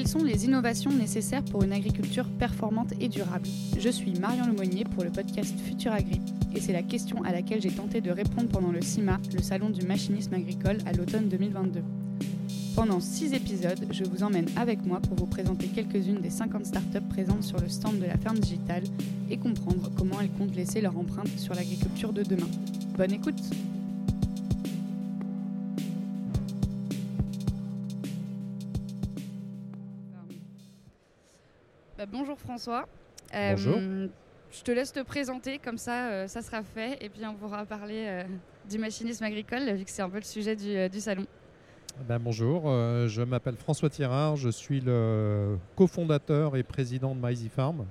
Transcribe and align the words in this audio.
Quelles 0.00 0.08
sont 0.08 0.24
les 0.24 0.46
innovations 0.46 0.92
nécessaires 0.92 1.44
pour 1.44 1.62
une 1.62 1.74
agriculture 1.74 2.24
performante 2.38 2.94
et 3.02 3.08
durable? 3.10 3.46
Je 3.78 3.90
suis 3.90 4.14
Marion 4.14 4.46
Lemonnier 4.46 4.84
pour 4.84 5.04
le 5.04 5.10
podcast 5.10 5.54
Futur 5.60 5.92
Agri 5.92 6.22
et 6.54 6.60
c'est 6.62 6.72
la 6.72 6.82
question 6.82 7.22
à 7.22 7.32
laquelle 7.32 7.60
j'ai 7.60 7.70
tenté 7.70 8.00
de 8.00 8.10
répondre 8.10 8.48
pendant 8.48 8.72
le 8.72 8.80
CIMA, 8.80 9.20
le 9.34 9.42
salon 9.42 9.68
du 9.68 9.84
machinisme 9.84 10.32
agricole 10.32 10.78
à 10.86 10.92
l'automne 10.92 11.28
2022. 11.28 11.82
Pendant 12.74 12.98
6 12.98 13.34
épisodes, 13.34 13.84
je 13.90 14.04
vous 14.04 14.22
emmène 14.22 14.46
avec 14.56 14.86
moi 14.86 15.00
pour 15.00 15.18
vous 15.18 15.26
présenter 15.26 15.66
quelques-unes 15.66 16.22
des 16.22 16.30
50 16.30 16.64
startups 16.64 17.08
présentes 17.10 17.42
sur 17.42 17.60
le 17.60 17.68
stand 17.68 17.98
de 17.98 18.06
la 18.06 18.16
ferme 18.16 18.38
digitale 18.38 18.84
et 19.28 19.36
comprendre 19.36 19.90
comment 19.98 20.18
elles 20.22 20.30
comptent 20.30 20.56
laisser 20.56 20.80
leur 20.80 20.96
empreinte 20.96 21.28
sur 21.38 21.52
l'agriculture 21.52 22.14
de 22.14 22.22
demain. 22.22 22.48
Bonne 22.96 23.12
écoute 23.12 23.42
François. 32.40 32.88
Euh, 33.34 33.50
bonjour. 33.52 33.76
Je 34.52 34.62
te 34.64 34.72
laisse 34.72 34.92
te 34.92 35.00
présenter, 35.00 35.58
comme 35.58 35.78
ça, 35.78 36.08
euh, 36.08 36.26
ça 36.26 36.42
sera 36.42 36.64
fait, 36.64 36.98
et 37.00 37.08
puis 37.08 37.24
on 37.24 37.34
pourra 37.34 37.64
parler 37.64 38.04
euh, 38.08 38.24
du 38.68 38.78
machinisme 38.78 39.22
agricole, 39.22 39.72
vu 39.74 39.84
que 39.84 39.90
c'est 39.90 40.02
un 40.02 40.10
peu 40.10 40.18
le 40.18 40.24
sujet 40.24 40.56
du, 40.56 41.00
salon. 41.00 41.24
Ben, 42.08 42.18
bonjour, 42.18 42.64
je 43.06 43.22
m'appelle 43.22 43.56
François 43.56 43.90
Thierard, 43.90 44.36
je 44.36 44.48
suis 44.48 44.80
le 44.80 45.56
cofondateur 45.76 46.56
et 46.56 46.64
président 46.64 47.14
de 47.14 47.20
Maizy 47.20 47.48
Farm. 47.48 47.86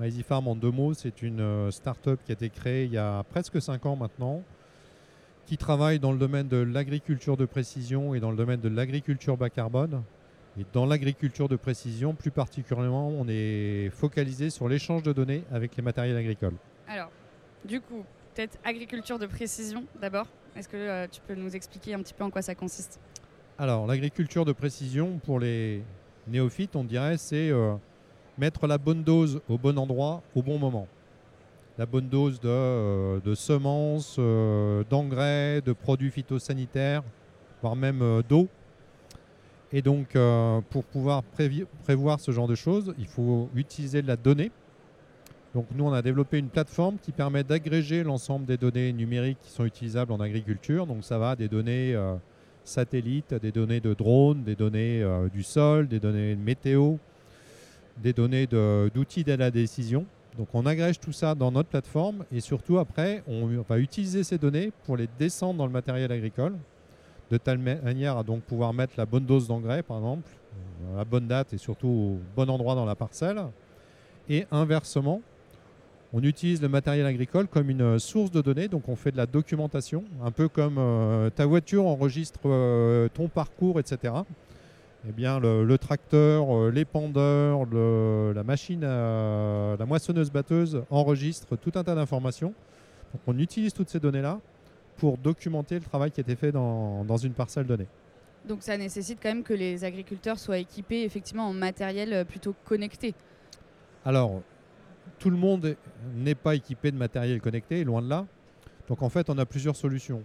Maizy 0.00 0.22
Farm, 0.22 0.48
en 0.48 0.56
deux 0.56 0.70
mots, 0.70 0.92
c'est 0.92 1.22
une 1.22 1.70
start-up 1.70 2.20
qui 2.26 2.32
a 2.32 2.34
été 2.34 2.50
créée 2.50 2.84
il 2.84 2.92
y 2.92 2.98
a 2.98 3.22
presque 3.22 3.62
cinq 3.62 3.86
ans 3.86 3.96
maintenant, 3.96 4.42
qui 5.46 5.56
travaille 5.56 5.98
dans 5.98 6.12
le 6.12 6.18
domaine 6.18 6.48
de 6.48 6.58
l'agriculture 6.58 7.38
de 7.38 7.46
précision 7.46 8.14
et 8.14 8.20
dans 8.20 8.30
le 8.30 8.36
domaine 8.36 8.60
de 8.60 8.68
l'agriculture 8.68 9.38
bas 9.38 9.50
carbone. 9.50 10.02
Et 10.58 10.64
dans 10.72 10.86
l'agriculture 10.86 11.48
de 11.48 11.56
précision, 11.56 12.14
plus 12.14 12.30
particulièrement, 12.30 13.08
on 13.08 13.26
est 13.28 13.90
focalisé 13.90 14.50
sur 14.50 14.68
l'échange 14.68 15.02
de 15.02 15.12
données 15.12 15.42
avec 15.52 15.76
les 15.76 15.82
matériels 15.82 16.16
agricoles. 16.16 16.54
Alors, 16.86 17.10
du 17.64 17.80
coup, 17.80 18.04
peut-être 18.34 18.56
agriculture 18.64 19.18
de 19.18 19.26
précision 19.26 19.84
d'abord. 20.00 20.26
Est-ce 20.56 20.68
que 20.68 20.76
euh, 20.76 21.06
tu 21.10 21.20
peux 21.26 21.34
nous 21.34 21.56
expliquer 21.56 21.94
un 21.94 21.98
petit 21.98 22.14
peu 22.14 22.22
en 22.22 22.30
quoi 22.30 22.40
ça 22.40 22.54
consiste? 22.54 23.00
Alors, 23.58 23.86
l'agriculture 23.88 24.44
de 24.44 24.52
précision, 24.52 25.18
pour 25.24 25.40
les 25.40 25.82
néophytes, 26.28 26.76
on 26.76 26.84
dirait, 26.84 27.16
c'est 27.16 27.50
euh, 27.50 27.74
mettre 28.38 28.68
la 28.68 28.78
bonne 28.78 29.02
dose 29.02 29.40
au 29.48 29.58
bon 29.58 29.76
endroit 29.76 30.22
au 30.36 30.42
bon 30.42 30.58
moment. 30.58 30.86
La 31.78 31.86
bonne 31.86 32.08
dose 32.08 32.38
de, 32.38 32.48
euh, 32.48 33.34
semences, 33.34 34.20
d'engrais, 34.88 35.60
de 35.62 35.72
produits 35.72 36.12
phytosanitaires, 36.12 37.02
voire 37.60 37.74
même 37.74 38.22
d'eau 38.28 38.48
et 39.76 39.82
donc, 39.82 40.14
euh, 40.14 40.60
pour 40.70 40.84
pouvoir 40.84 41.24
prévoir 41.24 42.20
ce 42.20 42.30
genre 42.30 42.46
de 42.46 42.54
choses, 42.54 42.94
il 42.96 43.08
faut 43.08 43.50
utiliser 43.56 44.02
de 44.02 44.06
la 44.06 44.14
donnée. 44.14 44.52
Donc, 45.52 45.66
nous, 45.74 45.84
on 45.84 45.92
a 45.92 46.00
développé 46.00 46.38
une 46.38 46.48
plateforme 46.48 46.96
qui 47.02 47.10
permet 47.10 47.42
d'agréger 47.42 48.04
l'ensemble 48.04 48.46
des 48.46 48.56
données 48.56 48.92
numériques 48.92 49.38
qui 49.42 49.50
sont 49.50 49.64
utilisables 49.64 50.12
en 50.12 50.20
agriculture. 50.20 50.86
Donc, 50.86 51.02
ça 51.02 51.18
va 51.18 51.34
des 51.34 51.48
données 51.48 51.92
euh, 51.92 52.14
satellites, 52.62 53.34
des 53.34 53.50
données 53.50 53.80
de 53.80 53.94
drones, 53.94 54.44
des 54.44 54.54
données 54.54 55.02
euh, 55.02 55.28
du 55.28 55.42
sol, 55.42 55.88
des 55.88 55.98
données 55.98 56.36
météo, 56.36 56.94
des 58.00 58.12
données 58.12 58.46
d'outils 58.46 59.24
d'aide 59.24 59.40
à 59.40 59.46
la 59.46 59.50
décision. 59.50 60.06
Donc, 60.38 60.46
on 60.54 60.66
agrège 60.66 61.00
tout 61.00 61.12
ça 61.12 61.34
dans 61.34 61.50
notre 61.50 61.70
plateforme 61.70 62.24
et 62.30 62.38
surtout, 62.38 62.78
après, 62.78 63.24
on 63.26 63.48
va 63.68 63.80
utiliser 63.80 64.22
ces 64.22 64.38
données 64.38 64.70
pour 64.84 64.96
les 64.96 65.08
descendre 65.18 65.58
dans 65.58 65.66
le 65.66 65.72
matériel 65.72 66.12
agricole 66.12 66.54
de 67.30 67.36
telle 67.36 67.58
manière 67.58 68.16
à 68.18 68.22
donc 68.22 68.42
pouvoir 68.42 68.72
mettre 68.72 68.94
la 68.96 69.06
bonne 69.06 69.24
dose 69.24 69.48
d'engrais, 69.48 69.82
par 69.82 69.98
exemple, 69.98 70.30
à 70.92 70.98
la 70.98 71.04
bonne 71.04 71.26
date 71.26 71.52
et 71.52 71.58
surtout 71.58 71.88
au 71.88 72.18
bon 72.36 72.48
endroit 72.50 72.74
dans 72.74 72.84
la 72.84 72.94
parcelle. 72.94 73.42
Et 74.28 74.46
inversement, 74.50 75.20
on 76.16 76.22
utilise 76.22 76.62
le 76.62 76.68
matériel 76.68 77.06
agricole 77.06 77.48
comme 77.48 77.70
une 77.70 77.98
source 77.98 78.30
de 78.30 78.40
données, 78.40 78.68
donc 78.68 78.88
on 78.88 78.94
fait 78.94 79.10
de 79.10 79.16
la 79.16 79.26
documentation, 79.26 80.04
un 80.22 80.30
peu 80.30 80.48
comme 80.48 80.76
euh, 80.78 81.28
ta 81.28 81.44
voiture 81.44 81.86
enregistre 81.86 82.38
euh, 82.44 83.08
ton 83.12 83.26
parcours, 83.26 83.80
etc. 83.80 84.14
Eh 85.08 85.12
bien, 85.12 85.40
le, 85.40 85.76
tracteur, 85.76 86.56
euh, 86.56 86.70
l'épandeur, 86.70 87.66
la 88.32 88.44
machine, 88.44 88.82
la 88.82 89.86
moissonneuse 89.86 90.30
batteuse 90.30 90.82
enregistre 90.88 91.56
tout 91.56 91.72
un 91.74 91.82
tas 91.82 91.96
d'informations. 91.96 92.54
Donc 93.12 93.22
on 93.26 93.36
utilise 93.38 93.74
toutes 93.74 93.90
ces 93.90 93.98
données-là 93.98 94.38
pour 94.96 95.18
documenter 95.18 95.76
le 95.76 95.80
travail 95.80 96.10
qui 96.10 96.20
a 96.20 96.22
été 96.22 96.36
fait 96.36 96.52
dans, 96.52 97.04
dans, 97.04 97.16
une 97.16 97.32
parcelle 97.32 97.66
donnée. 97.66 97.86
Donc 98.46 98.62
ça 98.62 98.76
nécessite 98.76 99.18
quand 99.22 99.30
même 99.30 99.42
que 99.42 99.54
les 99.54 99.84
agriculteurs 99.84 100.38
soient 100.38 100.58
équipés 100.58 101.02
effectivement 101.02 101.48
en 101.48 101.52
matériel 101.52 102.12
euh, 102.12 102.24
plutôt 102.24 102.54
connecté. 102.64 103.14
Alors, 104.04 104.42
tout 105.18 105.30
le 105.30 105.36
monde 105.36 105.76
n'est 106.14 106.34
pas 106.34 106.54
équipé 106.54 106.90
de 106.90 106.96
matériel 106.96 107.40
connecté, 107.40 107.84
loin 107.84 108.02
de 108.02 108.08
là. 108.08 108.26
Donc 108.88 109.02
en 109.02 109.08
fait, 109.08 109.30
on 109.30 109.38
a 109.38 109.46
plusieurs 109.46 109.76
solutions. 109.76 110.22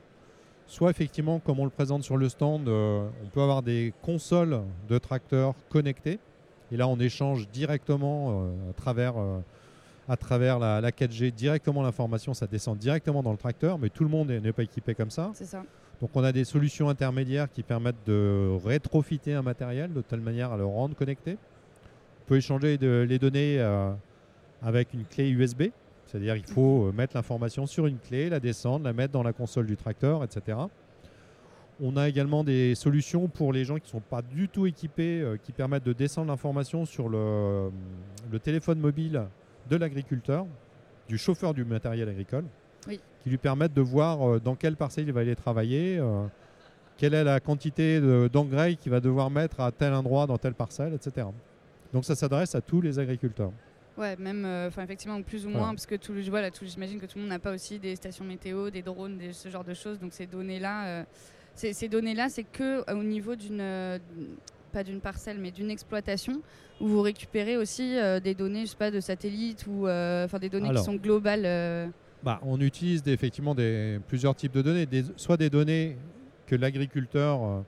Soit 0.68 0.92
effectivement, 0.92 1.40
comme 1.40 1.60
on 1.60 1.66
le 1.66 1.72
présente 1.72 2.04
sur 2.04 2.18
le 2.18 2.30
stand, 2.30 2.68
euh, 2.68 3.08
on 3.24 3.28
peut 3.30 3.42
avoir 3.42 3.64
des 3.64 3.94
consoles 4.02 4.62
de 4.88 4.98
tracteurs 4.98 5.56
connectées. 5.70 6.20
Et 6.72 6.78
là, 6.78 6.88
on 6.88 7.00
échange 7.00 7.50
directement 7.50 8.44
euh, 8.44 8.70
à 8.70 8.74
travers 8.74 9.16
à 10.10 10.18
travers 10.18 10.58
la, 10.58 10.82
4G 10.90 11.32
directement 11.32 11.84
l'information, 11.84 12.34
ça 12.34 12.48
descend 12.48 12.78
directement 12.78 13.22
dans 13.22 13.32
le 13.32 13.38
tracteur, 13.38 13.78
mais 13.78 13.90
tout 13.90 14.04
le 14.04 14.10
monde 14.10 14.32
n'est 14.32 14.52
pas 14.52 14.64
équipé 14.64 14.96
comme 14.96 15.12
ça. 15.12 15.30
C'est 15.36 15.46
ça. 15.46 15.64
Donc 16.02 16.10
on 16.16 16.24
a 16.24 16.32
des 16.32 16.46
solutions 16.46 16.90
intermédiaires 16.90 17.52
qui 17.52 17.62
permettent 17.62 18.08
de 18.08 18.58
rétrofiter 18.66 19.36
un 19.36 19.44
matériel 19.44 19.94
de 19.94 20.02
telle 20.02 20.22
manière 20.22 20.52
à 20.52 20.58
le 20.58 20.66
rendre 20.66 20.96
connecté. 20.96 21.38
On 22.24 22.28
peut 22.28 22.38
échanger 22.38 22.78
les 22.78 23.20
données 23.20 23.60
euh, 23.60 23.92
avec 24.64 24.94
une 24.96 25.06
clé 25.06 25.30
USB, 25.30 25.66
c'est-à-dire 26.08 26.36
qu'il 26.36 26.48
faut 26.48 26.88
euh, 26.88 26.92
mettre 26.92 27.16
l'information 27.16 27.68
sur 27.68 27.86
une 27.86 28.00
clé, 28.00 28.30
la 28.30 28.40
descendre, 28.40 28.86
la 28.86 28.94
mettre 28.94 29.14
dans 29.14 29.24
la 29.24 29.34
console 29.34 29.68
du 29.68 29.78
tracteur, 29.78 30.24
etc. 30.24 30.58
On 31.82 31.98
a 31.98 32.10
également 32.10 32.44
des 32.44 32.74
solutions 32.74 33.28
pour 33.28 33.54
les 33.54 33.64
gens 33.64 33.76
qui 33.76 33.86
ne 33.86 33.90
sont 33.90 34.00
pas 34.00 34.24
du 34.24 34.50
tout 34.50 34.66
équipés, 34.66 35.22
euh, 35.22 35.38
qui 35.38 35.52
permettent 35.52 35.86
de 35.86 35.94
descendre 35.94 36.30
l'information 36.30 36.86
sur 36.86 37.10
le, 37.10 37.70
le 38.32 38.40
téléphone 38.40 38.80
mobile 38.80 39.28
de 39.70 39.76
l'agriculteur, 39.76 40.46
du 41.08 41.18
chauffeur 41.18 41.54
du 41.54 41.64
matériel 41.64 42.10
agricole, 42.10 42.46
qui 42.88 43.30
lui 43.30 43.38
permettent 43.38 43.74
de 43.74 43.82
voir 43.82 44.28
euh, 44.28 44.40
dans 44.40 44.56
quelle 44.56 44.76
parcelle 44.76 45.08
il 45.08 45.14
va 45.14 45.22
aller 45.22 45.36
travailler, 45.36 45.98
euh, 46.00 46.26
quelle 46.98 47.14
est 47.14 47.24
la 47.24 47.40
quantité 47.40 48.02
d'engrais 48.30 48.76
qu'il 48.76 48.92
va 48.92 49.00
devoir 49.00 49.30
mettre 49.30 49.60
à 49.62 49.72
tel 49.72 49.94
endroit 49.94 50.28
dans 50.28 50.38
telle 50.38 50.54
parcelle, 50.54 50.94
etc. 50.94 51.28
Donc 51.94 52.06
ça 52.06 52.16
s'adresse 52.16 52.56
à 52.56 52.62
tous 52.62 52.82
les 52.82 53.00
agriculteurs. 53.00 53.52
Ouais, 53.98 54.16
même, 54.18 54.46
euh, 54.46 54.68
enfin 54.68 54.84
effectivement, 54.84 55.22
plus 55.22 55.46
ou 55.46 55.50
moins, 55.50 55.70
parce 55.70 55.86
que 55.86 55.96
tout, 55.96 56.14
voilà, 56.30 56.52
tout, 56.52 56.66
j'imagine 56.66 57.00
que 57.00 57.06
tout 57.06 57.18
le 57.18 57.24
monde 57.24 57.32
n'a 57.32 57.40
pas 57.40 57.54
aussi 57.54 57.80
des 57.80 57.96
stations 57.96 58.24
météo, 58.24 58.70
des 58.70 58.82
drones, 58.82 59.20
ce 59.32 59.50
genre 59.50 59.64
de 59.64 59.74
choses. 59.74 60.00
Donc 60.00 60.14
ces 60.14 60.26
données-là, 60.26 61.06
ces 61.56 61.90
données-là, 61.90 62.30
c'est 62.30 62.44
que 62.44 62.90
au 62.94 63.04
niveau 63.04 63.36
d'une 63.36 64.00
pas 64.70 64.84
d'une 64.84 65.02
parcelle, 65.02 65.38
mais 65.40 65.52
d'une 65.52 65.70
exploitation, 65.70 66.42
où 66.80 66.88
vous 66.88 67.02
récupérez 67.02 67.58
aussi 67.58 67.98
euh, 67.98 68.20
des 68.20 68.34
données, 68.34 68.62
je 68.62 68.72
sais 68.72 68.78
pas, 68.78 68.92
de 68.92 69.00
satellites 69.00 69.66
ou 69.68 69.88
euh, 69.88 70.26
enfin 70.26 70.40
des 70.40 70.50
données 70.50 70.70
qui 70.70 70.84
sont 70.84 70.96
globales. 70.96 71.46
Euh. 71.46 71.88
Bah, 72.24 72.40
on 72.44 72.60
utilise 72.60 73.02
effectivement 73.08 73.56
des, 73.56 74.00
plusieurs 74.08 74.36
types 74.36 74.54
de 74.54 74.62
données, 74.62 74.88
soit 75.16 75.38
des 75.38 75.50
données 75.50 75.98
que 76.48 76.56
l'agriculteur 76.56 77.64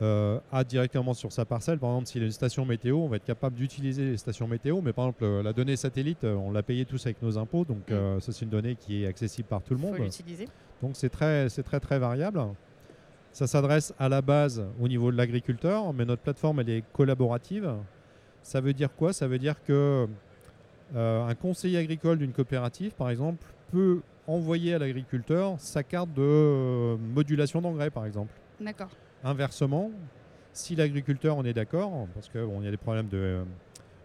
a 0.00 0.64
directement 0.64 1.14
sur 1.14 1.30
sa 1.30 1.44
parcelle. 1.44 1.78
Par 1.78 1.90
exemple, 1.90 2.06
s'il 2.08 2.22
a 2.22 2.26
une 2.26 2.32
station 2.32 2.64
météo, 2.64 2.96
on 2.96 3.08
va 3.08 3.16
être 3.16 3.24
capable 3.24 3.54
d'utiliser 3.54 4.04
les 4.04 4.16
stations 4.16 4.48
météo. 4.48 4.80
Mais 4.80 4.92
par 4.92 5.04
exemple, 5.06 5.42
la 5.42 5.52
donnée 5.52 5.76
satellite, 5.76 6.24
on 6.24 6.50
l'a 6.50 6.62
payé 6.62 6.86
tous 6.86 7.06
avec 7.06 7.22
nos 7.22 7.38
impôts. 7.38 7.64
Donc, 7.64 7.90
mm. 7.90 8.20
ça, 8.20 8.32
c'est 8.32 8.44
une 8.44 8.50
donnée 8.50 8.74
qui 8.74 9.04
est 9.04 9.06
accessible 9.06 9.48
par 9.48 9.62
tout 9.62 9.74
le 9.74 9.80
monde. 9.80 9.96
Donc, 10.80 10.92
c'est 10.94 11.10
très, 11.10 11.48
très, 11.48 11.78
très 11.78 11.98
variable. 11.98 12.40
Ça 13.32 13.46
s'adresse 13.46 13.94
à 13.98 14.10
la 14.10 14.20
base 14.20 14.62
au 14.78 14.88
niveau 14.88 15.10
de 15.10 15.16
l'agriculteur, 15.16 15.92
mais 15.94 16.04
notre 16.04 16.22
plateforme 16.22 16.60
elle 16.60 16.68
est 16.68 16.84
collaborative. 16.92 17.72
Ça 18.42 18.60
veut 18.60 18.74
dire 18.74 18.94
quoi? 18.94 19.12
Ça 19.12 19.26
veut 19.26 19.38
dire 19.38 19.62
que 19.64 20.06
euh, 20.94 21.26
un 21.26 21.34
conseiller 21.34 21.78
agricole 21.78 22.18
d'une 22.18 22.32
coopérative, 22.32 22.92
par 22.92 23.08
exemple, 23.08 23.46
peut 23.70 24.00
envoyer 24.26 24.74
à 24.74 24.78
l'agriculteur 24.78 25.54
sa 25.58 25.82
carte 25.82 26.12
de 26.12 26.22
euh, 26.22 26.96
modulation 26.96 27.62
d'engrais, 27.62 27.90
par 27.90 28.04
exemple. 28.04 28.32
D'accord. 28.60 28.90
Inversement, 29.24 29.90
si 30.52 30.76
l'agriculteur 30.76 31.36
en 31.36 31.44
est 31.44 31.54
d'accord, 31.54 32.06
parce 32.14 32.28
qu'il 32.28 32.42
bon, 32.42 32.60
y 32.62 32.68
a 32.68 32.70
des 32.70 32.76
problèmes 32.76 33.08
de, 33.08 33.42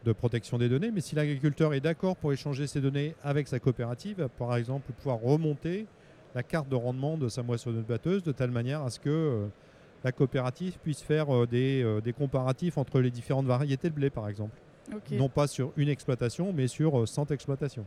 de, 0.06 0.14
protection 0.14 0.58
des 0.58 0.70
données, 0.70 0.92
mais 0.92 1.02
si 1.02 1.16
l'agriculteur 1.16 1.74
est 1.74 1.82
d'accord 1.82 2.16
pour 2.16 2.32
échanger 2.32 2.66
ces 2.66 2.80
données 2.80 3.14
avec 3.24 3.50
sa 3.50 3.60
coopérative, 3.60 4.30
par 4.38 4.56
exemple, 4.56 4.94
pouvoir 4.94 5.20
remonter 5.20 5.86
la 6.38 6.44
carte 6.44 6.69
de 6.69 6.75
rendement 6.75 7.18
de 7.18 7.30
sa 7.30 7.42
moissonneuse 7.42 7.84
batteuse 7.84 8.22
de 8.22 8.31
telle 8.31 8.51
manière 8.51 8.84
à 8.84 8.92
ce 8.92 9.00
que 9.00 9.10
euh, 9.10 9.48
la 10.04 10.12
coopérative 10.12 10.78
puisse 10.84 11.01
faire 11.01 11.34
euh, 11.34 11.48
euh, 11.51 12.00
des, 12.00 12.13
comparatifs 12.13 12.78
entre 12.78 13.00
les 13.00 13.10
différentes 13.10 13.48
variétés 13.48 13.89
de 13.89 13.95
blé, 13.95 14.12
par 14.12 14.30
exemple. 14.30 14.56
Non 15.12 15.30
pas 15.30 15.48
sur 15.48 15.74
une 15.78 15.89
exploitation, 15.89 16.54
mais 16.54 16.68
sur 16.68 17.07
100 17.07 17.31
exploitations. 17.31 17.86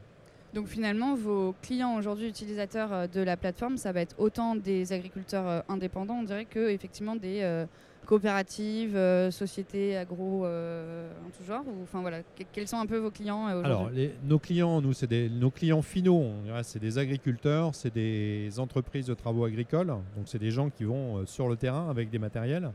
Donc 0.55 0.67
finalement, 0.67 1.15
vos 1.15 1.55
clients 1.63 1.97
aujourd'hui 1.97 2.29
utilisateurs 2.29 2.93
euh, 2.93 3.07
de 3.07 3.21
la 3.21 3.37
plateforme, 3.37 3.77
ça 3.77 3.93
va 3.93 4.01
être 4.01 4.17
autant 4.19 4.57
des 4.57 4.93
agriculteurs 4.93 5.47
euh, 5.49 5.61
indépendants, 5.69 6.17
on 6.21 6.25
dirait, 6.25 6.45
que 6.45 6.71
effectivement 6.71 7.15
des 7.15 7.41
euh, 7.43 7.67
coopératives, 8.07 8.99
sociétés 9.31 9.97
agro 9.97 10.45
en 10.45 11.31
tout 11.39 11.45
genre. 11.47 11.63
Enfin 11.85 12.01
voilà, 12.01 12.23
que- 12.23 12.43
quels 12.53 12.67
sont 12.67 12.79
un 12.79 12.87
peu 12.87 12.97
vos 12.97 13.11
clients 13.13 13.47
Alors, 13.47 13.89
nos 14.25 14.39
clients, 14.41 14.81
nous, 14.81 14.93
c'est 14.93 15.29
nos 15.29 15.51
clients 15.53 15.83
finaux. 15.83 16.33
C'est 16.65 16.81
des 16.81 16.99
agriculteurs, 16.99 17.73
c'est 17.77 17.95
des 17.95 18.51
entreprises 18.59 19.07
de 19.07 19.15
travaux 19.15 19.45
agricoles. 19.45 19.87
Donc, 19.87 20.25
c'est 20.27 20.41
des 20.41 20.51
gens 20.51 20.71
qui 20.71 20.83
vont 20.83 21.25
sur 21.27 21.49
le 21.49 21.55
terrain 21.57 21.89
avec 21.89 22.11
des 22.11 22.19
matériels. 22.19 22.73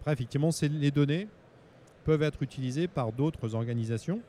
Après, 0.00 0.12
effectivement, 0.14 0.48
les 0.62 0.90
données 0.90 1.28
peuvent 2.04 2.22
être 2.22 2.42
utilisées 2.42 2.88
par 2.88 3.12
d'autres 3.12 3.54
organisations. 3.54 4.20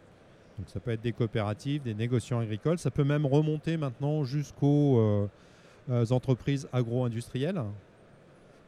Donc, 0.57 0.69
ça 0.69 0.79
peut 0.79 0.91
être 0.91 1.01
des 1.01 1.13
coopératives, 1.13 1.81
des 1.83 1.93
négociants 1.93 2.39
agricoles. 2.39 2.77
Ça 2.77 2.91
peut 2.91 3.03
même 3.03 3.25
remonter 3.25 3.77
maintenant 3.77 4.23
jusqu'aux 4.23 4.99
euh, 4.99 5.27
euh, 5.89 6.05
entreprises 6.11 6.67
agro-industrielles. 6.71 7.61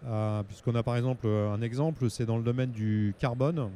Euh, 0.07 0.43
Puisqu'on 0.43 0.75
a 0.75 0.83
par 0.83 0.97
exemple 0.97 1.27
un 1.27 1.61
exemple, 1.61 2.09
c'est 2.09 2.25
dans 2.25 2.37
le 2.37 2.43
domaine 2.43 2.71
du 2.71 3.13
carbone. 3.19 3.69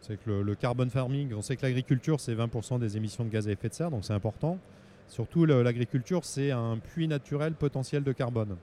C'est 0.00 0.16
que 0.16 0.30
le, 0.30 0.42
le 0.42 0.56
farming, 0.88 1.34
on 1.34 1.42
sait 1.42 1.56
que 1.56 1.62
l'agriculture, 1.62 2.20
c'est 2.20 2.34
20% 2.34 2.78
des 2.78 2.96
émissions 2.96 3.24
de 3.24 3.28
gaz 3.28 3.48
à 3.48 3.50
effet 3.50 3.68
de 3.68 3.74
serre, 3.74 3.90
donc 3.90 4.04
c'est 4.04 4.14
important. 4.14 4.58
Surtout, 5.08 5.44
l'agriculture, 5.44 6.24
c'est 6.24 6.52
un 6.52 6.78
puits 6.78 7.08
naturel 7.08 7.52
potentiel 7.54 8.04
de 8.04 8.12
carbone. 8.12 8.56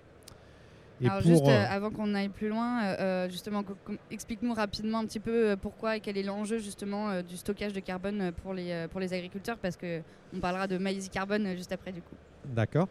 Et 1.02 1.06
Alors 1.08 1.22
pour, 1.22 1.30
juste 1.30 1.46
euh, 1.46 1.50
euh, 1.50 1.66
avant 1.70 1.92
qu'on 1.92 2.16
aille 2.16 2.30
plus 2.30 2.50
loin, 2.50 2.84
euh, 2.86 3.30
justement, 3.30 3.64
explique-nous 4.10 4.54
rapidement 4.54 5.00
un 5.00 5.06
petit 5.06 5.20
peu 5.20 5.56
pourquoi 5.62 5.98
et 5.98 6.00
quel 6.00 6.18
est 6.18 6.24
l'enjeu 6.24 6.58
justement 6.58 7.10
euh, 7.10 7.22
du 7.22 7.38
stockage 7.38 7.74
de 7.74 7.80
carbone 7.80 8.32
pour 8.42 8.54
les, 8.54 8.88
pour 8.90 9.00
les 9.00 9.14
agriculteurs, 9.14 9.58
parce 9.60 9.78
que 9.78 10.02
on 10.36 10.40
parlera 10.40 10.68
de 10.68 10.78
maïs 10.78 11.08
carbone 11.10 11.56
juste 11.56 11.72
après 11.72 11.92
du 11.92 12.02
coup. 12.02 12.16
D'accord. 12.46 12.88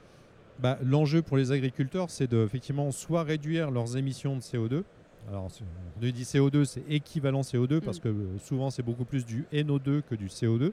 Bah, 0.59 0.79
L'enjeu 0.83 1.21
pour 1.21 1.37
les 1.37 1.51
agriculteurs, 1.53 2.09
c'est 2.11 2.29
de 2.31 2.45
effectivement 2.45 2.91
soit 2.93 3.25
réduire 3.25 3.71
leurs 3.71 3.97
émissions 3.97 4.37
de 4.37 4.41
CO2. 4.41 4.85
Alors, 5.29 5.49
on 5.49 6.01
dit 6.01 6.23
CO2, 6.23 6.65
c'est 6.65 6.85
équivalent 6.89 7.41
CO2 7.41 7.81
parce 7.81 7.99
Mm. 7.99 8.03
que 8.03 8.09
euh, 8.09 8.39
souvent 8.39 8.71
c'est 8.71 8.85
beaucoup 8.85 9.05
plus 9.05 9.27
du 9.27 9.45
NO2 9.53 10.03
que 10.03 10.15
du 10.15 10.27
CO2. 10.29 10.73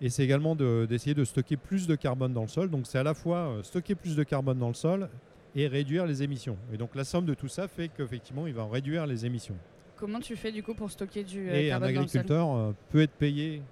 Et 0.00 0.08
c'est 0.10 0.24
également 0.24 0.54
de- 0.56 0.86
d'essayer 0.88 1.14
de, 1.14 1.24
stocker 1.24 1.56
plus 1.56 1.86
de 1.86 1.94
carbone 1.96 2.32
dans 2.32 2.42
le 2.42 2.48
sol. 2.48 2.70
Donc, 2.70 2.86
c'est 2.86 2.98
à 2.98 3.02
la 3.02 3.14
fois 3.14 3.56
stocker 3.62 3.94
plus 3.96 4.16
de 4.16 4.22
carbone 4.22 4.58
dans 4.58 4.68
le 4.68 4.74
sol 4.74 5.08
et 5.54 5.66
réduire 5.66 6.06
les 6.06 6.22
émissions. 6.22 6.56
Et 6.72 6.76
donc, 6.76 6.94
la 6.94 7.04
somme 7.04 7.24
de 7.24 7.34
tout 7.34 7.48
ça 7.48 7.68
fait 7.68 7.88
qu'effectivement, 7.88 8.46
il 8.46 8.54
va 8.54 8.66
réduire 8.66 9.06
les 9.06 9.26
émissions. 9.26 9.56
Comment 9.96 10.20
tu 10.20 10.36
fais 10.36 10.52
du 10.52 10.62
coup 10.62 10.74
pour 10.74 10.90
stocker 10.90 11.24
du 11.24 11.48
euh, 11.48 11.54
et 11.54 11.72
un 11.72 11.80
carbone 11.80 11.94
dans 11.94 12.00
le 12.02 12.06
sol 12.08 12.20
agriculteur 12.20 12.56
euh, 12.56 12.72
peut 12.90 13.02
être 13.02 13.12
payé 13.12 13.62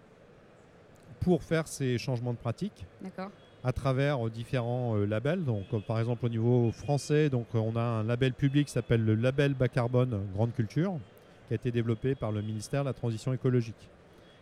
pour 1.20 1.43
faire 1.43 1.69
ces 1.69 1.99
changements 1.99 2.32
de 2.32 2.38
pratique 2.38 2.84
D'accord. 3.00 3.31
à 3.62 3.73
travers 3.73 4.26
euh, 4.26 4.31
différents 4.31 4.96
labels. 4.96 5.44
Donc, 5.44 5.67
par 5.87 6.00
exemple, 6.00 6.26
au 6.26 6.28
niveau 6.28 6.73
français, 6.73 7.31
donc, 7.31 7.46
on 7.55 7.76
a 7.76 7.81
un 7.81 8.02
label 8.05 8.32
public 8.32 8.67
qui 8.67 8.73
s'appelle 8.73 9.05
le 9.05 9.14
label 9.14 9.55
bas 9.55 9.69
carbone 9.69 10.20
Grande 10.34 10.52
Culture, 10.52 10.99
qui 11.46 11.55
a 11.55 11.56
été 11.56 11.70
développé 11.70 12.14
par 12.17 12.32
le 12.32 12.43
ministère 12.43 12.82
de 12.82 12.88
la 12.88 12.94
Transition 12.94 13.32
écologique. 13.32 13.88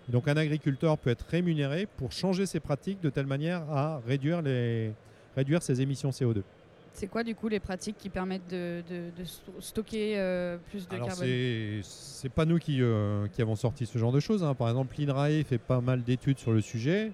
Et 0.09 0.13
donc, 0.13 0.29
un 0.29 0.37
agriculteur 0.37 0.97
peut 0.99 1.11
être 1.11 1.27
rémunéré 1.29 1.87
pour 1.99 2.13
changer 2.13 2.47
ses 2.47 2.61
pratiques 2.61 3.01
de 3.03 3.11
telle 3.11 3.27
manière 3.27 3.63
à 3.71 4.01
réduire, 4.07 4.43
les, 4.43 4.93
réduire 5.37 5.63
ses 5.63 5.81
émissions 5.81 6.11
CO2. 6.11 6.43
C'est 6.95 7.09
quoi 7.09 7.25
du 7.25 7.35
coup 7.35 7.49
les 7.49 7.59
pratiques 7.61 7.97
qui 7.99 8.09
permettent 8.09 8.49
de, 8.49 8.83
de- 8.89 9.11
de 9.19 9.25
sto- 9.25 9.53
stocker 9.61 10.15
euh, 10.17 10.57
plus 10.71 10.87
de 10.89 10.95
Alors, 10.95 11.09
carbone 11.09 11.27
c'est 11.27 11.81
c'est 11.83 12.29
pas 12.29 12.45
nous 12.45 12.59
qui, 12.59 12.81
euh, 12.81 13.27
qui 13.29 13.43
avons 13.43 13.57
sorti 13.57 13.85
ce 13.85 13.99
genre 13.99 14.13
de 14.13 14.21
choses. 14.21 14.45
hein. 14.45 14.55
Par 14.55 14.69
exemple, 14.69 14.95
l'INRAE 14.99 15.43
fait 15.45 15.59
pas 15.59 15.81
mal 15.81 16.03
d'études 16.05 16.39
sur 16.39 16.53
le 16.53 16.61
sujet. 16.61 17.11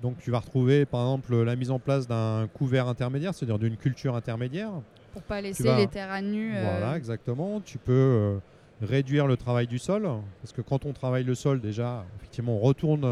Donc, 0.00 0.16
tu 0.18 0.30
vas 0.30 0.38
retrouver, 0.38 0.86
par 0.86 1.00
exemple, 1.02 1.42
la 1.42 1.56
mise 1.56 1.70
en 1.72 1.78
place 1.80 2.06
d'un 2.06 2.48
couvert 2.54 2.86
intermédiaire, 2.88 3.34
c'est-à-dire 3.34 3.58
d'une 3.58 3.76
culture 3.76 4.14
intermédiaire. 4.14 4.70
Pour 5.12 5.22
pas 5.22 5.40
laisser 5.40 5.64
vas- 5.64 5.76
les 5.76 5.88
terres 5.88 6.10
à 6.12 6.22
nu. 6.22 6.54
euh, 6.54 6.62
Voilà, 6.62 6.96
exactement. 6.96 7.60
Tu 7.60 7.76
peux 7.78 8.38
réduire 8.80 9.26
le 9.26 9.36
travail 9.36 9.66
du 9.66 9.78
sol, 9.78 10.08
parce 10.40 10.52
que 10.52 10.62
quand 10.62 10.86
on 10.86 10.92
travaille 10.94 11.24
le 11.24 11.34
sol, 11.34 11.60
déjà, 11.60 12.06
effectivement, 12.16 12.56
on 12.56 12.60
retourne 12.60 13.04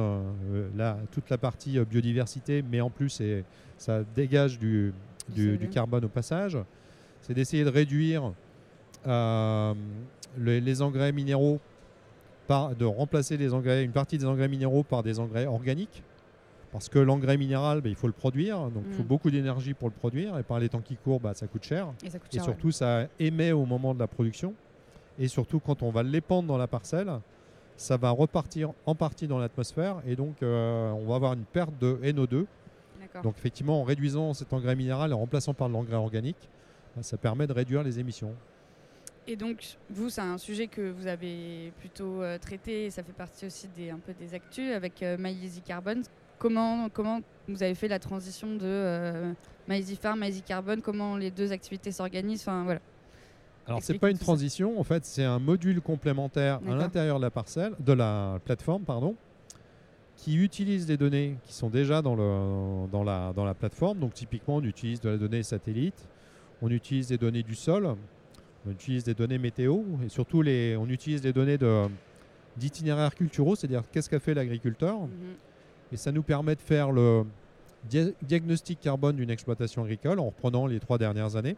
la- 0.77 0.97
toute 1.11 1.29
la 1.29 1.37
partie 1.39 1.79
biodiversité, 1.81 2.63
mais 2.63 2.81
en 2.81 2.89
plus, 2.89 3.21
ça 3.77 4.03
dégage 4.15 4.59
du, 4.59 4.95
Du 5.29 5.35
du- 5.35 5.57
CO2. 5.57 5.59
du 5.59 5.69
carbone 5.69 6.05
au 6.05 6.09
passage. 6.09 6.59
C'est 7.23 7.35
d'essayer 7.35 7.65
de 7.65 7.71
réduire 7.71 8.33
euh, 9.07 9.75
le- 10.37 10.59
les 10.59 10.83
engrais 10.83 11.13
minéraux, 11.13 11.61
par, 12.47 12.75
de 12.75 12.85
remplacer 12.85 13.37
les 13.37 13.53
engrais, 13.53 13.85
une 13.85 13.93
partie 13.93 14.19
des 14.19 14.25
engrais 14.25 14.49
minéraux 14.49 14.83
par 14.83 15.03
des 15.03 15.19
engrais 15.21 15.47
organiques. 15.47 16.03
Parce 16.73 16.89
que 16.89 16.99
l'engrais 16.99 17.37
minéral, 17.39 17.81
ben, 17.81 17.89
il 17.89 17.95
faut 17.95 18.07
le 18.09 18.13
produire, 18.13 18.59
donc 18.71 18.83
il 18.89 18.95
faut 18.95 19.03
Mm. 19.03 19.07
beaucoup 19.07 19.31
d'énergie 19.31 19.73
pour 19.75 19.89
le 19.89 19.95
produire, 19.95 20.37
et 20.39 20.43
par 20.43 20.59
les 20.59 20.69
temps 20.69 20.81
qui 20.83 20.97
courent, 20.97 21.21
bah, 21.21 21.33
ça 21.35 21.47
coûte 21.47 21.65
cher. 21.65 21.89
Et 22.05 22.11
ça 22.11 22.19
coûte 22.19 22.29
Et 22.33 22.37
cher, 22.39 22.47
ouais. 22.47 22.53
surtout, 22.53 22.71
ça 22.73 23.07
émet 23.19 23.53
au 23.53 23.65
moment 23.65 23.95
de 23.95 23.99
la 24.01 24.07
production. 24.07 24.55
Et 25.19 25.29
surtout, 25.29 25.61
quand 25.61 25.83
on 25.83 25.91
va 25.91 26.03
l'épandre 26.03 26.47
dans 26.49 26.59
la 26.59 26.67
parcelle, 26.67 27.11
ça 27.77 27.97
va 27.97 28.11
repartir 28.11 28.73
en 28.87 28.95
partie 28.95 29.27
dans 29.27 29.39
l'atmosphère. 29.39 29.97
Et 30.07 30.15
donc, 30.17 30.43
euh, 30.43 30.91
on 30.93 31.07
va 31.07 31.15
avoir 31.17 31.33
une 31.35 31.45
perte 31.45 31.73
de 31.81 31.99
NO2. 32.03 32.45
Donc, 33.23 33.37
effectivement, 33.39 33.81
en 33.81 33.85
réduisant 33.85 34.35
cet 34.35 34.53
engrais 34.53 34.77
minéral 34.77 35.11
et 35.11 35.15
en 35.15 35.19
remplaçant 35.19 35.55
par 35.55 35.69
de 35.69 35.75
l'engrais 35.75 35.97
organique, 35.97 36.49
bah, 36.95 37.03
ça 37.03 37.17
permet 37.17 37.47
de 37.47 37.53
réduire 37.53 37.83
les 37.83 37.99
émissions. 37.99 38.35
Et 39.27 39.37
donc, 39.37 39.77
vous, 39.91 40.09
c'est 40.09 40.23
un 40.23 40.39
sujet 40.39 40.69
que 40.69 40.91
vous 40.91 41.07
avez 41.07 41.73
plutôt 41.81 42.23
euh, 42.23 42.39
traité, 42.39 42.87
et 42.87 42.91
ça 42.91 43.03
fait 43.03 43.13
partie 43.13 43.45
aussi 43.45 43.69
des, 43.77 43.91
un 43.91 43.99
peu 43.99 44.15
des 44.15 44.33
actus 44.35 44.73
avec 44.73 45.03
euh. 45.03 45.17
Comment, 46.39 46.89
comment 46.89 47.21
vous 47.49 47.63
avez 47.63 47.75
fait 47.75 47.89
la 47.89 47.99
transition 47.99 48.55
de 48.55 48.65
euh, 48.65 49.33
Farm, 50.01 50.21
My 50.21 50.29
Easy 50.29 50.43
Carbon 50.43 50.81
Comment 50.81 51.17
les 51.17 51.31
deux 51.31 51.53
activités 51.53 51.93
s'organisent? 51.93 52.43
Enfin, 52.43 52.65
voilà. 52.65 52.81
Alors, 53.67 53.81
c'est 53.81 53.93
Explique 53.93 54.01
pas 54.01 54.11
une 54.11 54.17
ça. 54.17 54.25
transition, 54.25 54.81
en 54.81 54.85
fait, 54.85 55.05
c'est 55.05 55.25
un 55.25 55.39
module 55.39 55.83
complémentaire 55.83 56.61
à 56.67 56.75
l'intérieur 56.75 57.19
de 57.19 57.25
la 57.25 57.31
parcelle, 57.31 57.75
de 57.81 57.93
la 57.93 58.39
plateforme, 58.47 58.85
pardon, 58.85 59.15
qui 60.19 60.37
utilise 60.37 60.89
les 60.89 60.97
données 60.97 61.37
qui 61.45 61.53
sont 61.55 61.71
déjà 61.71 62.03
dans, 62.03 62.17
le, 62.17 62.89
dans, 62.91 63.05
la, 63.05 63.33
dans 63.35 63.45
la 63.45 63.55
plateforme. 63.55 64.01
Donc, 64.01 64.15
typiquement, 64.15 64.57
on 64.57 64.63
utilise 64.65 65.01
de 65.01 65.09
la 65.11 65.17
donnée 65.17 65.45
satellite, 65.45 66.09
on 66.61 66.71
utilise 66.71 67.07
des 67.07 67.19
données 67.19 67.45
du 67.45 67.55
sol, 67.55 67.95
on 68.67 68.71
utilise 68.73 69.05
des 69.05 69.15
données 69.15 69.39
météo, 69.39 69.79
et 70.05 70.09
surtout, 70.09 70.43
les, 70.43 70.77
on 70.77 70.89
utilise 70.89 71.21
des 71.23 71.33
données 71.33 71.57
de- 71.57 71.87
d'itinéraires 72.57 73.15
culturaux, 73.15 73.55
c'est-à-dire 73.55 73.85
qu'est-ce 73.93 74.11
qu'a 74.11 74.19
fait 74.19 74.35
l'agriculteur. 74.35 74.99
Mhm. 74.99 75.09
Et 75.93 75.97
ça 75.97 76.11
nous 76.11 76.25
permet 76.25 76.57
de 76.57 76.61
faire 76.61 76.91
le 76.91 77.25
dia- 77.89 78.11
diagnostic 78.23 78.81
carbone 78.81 79.15
d'une 79.17 79.31
exploitation 79.31 79.85
agricole 79.85 80.19
en 80.19 80.27
reprenant 80.27 80.67
les 80.67 80.81
trois 80.81 80.99
dernières 80.99 81.37
années. 81.37 81.57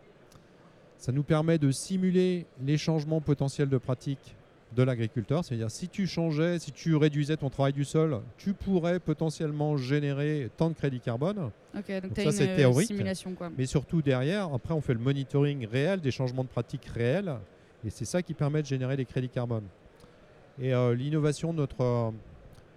Ça 0.99 1.12
nous 1.12 1.23
permet 1.23 1.57
de 1.57 1.71
simuler 1.71 2.45
les 2.62 2.76
changements 2.76 3.23
potentiels 3.23 3.71
de 3.71 3.79
pratique 3.79 4.37
de 4.77 4.83
l'agriculteur. 4.83 5.45
C'est-à-dire 5.45 5.71
si 5.71 5.89
tu 5.89 6.07
changeais, 6.07 6.59
si 6.59 6.73
tu 6.73 6.95
réduisais 6.97 7.37
ton 7.37 7.50
travail 7.50 7.73
du 7.73 7.85
sol, 7.85 8.21
tu 8.39 8.53
pourrais 8.55 9.00
potentiellement 9.00 9.77
générer 9.77 10.50
tant 10.57 10.69
de 10.69 10.75
crédits 10.75 11.00
carbone. 11.00 11.50
Donc, 11.75 11.85
ça, 12.17 12.33
c'est 12.33 12.49
euh, 12.50 12.57
théorique. 12.57 12.87
simulation. 12.87 13.35
Quoi. 13.35 13.50
Mais 13.57 13.67
surtout 13.67 14.03
derrière, 14.03 14.53
après 14.55 14.75
on 14.75 14.81
fait 14.81 14.95
le 14.95 15.00
monitoring 15.00 15.67
réel 15.67 16.00
des 16.00 16.11
changements 16.11 16.45
de 16.45 16.49
pratique 16.49 16.85
réels. 16.87 17.35
Et 17.85 17.91
c'est 17.91 18.05
ça 18.05 18.23
qui 18.23 18.35
permet 18.35 18.62
de 18.62 18.67
générer 18.67 18.97
les 18.97 19.05
crédits 19.05 19.29
carbone. 19.29 19.65
Et 20.61 20.75
euh, 20.75 20.95
l'innovation 20.95 21.53
de 21.53 21.59
notre, 21.59 21.81
euh, 21.83 22.11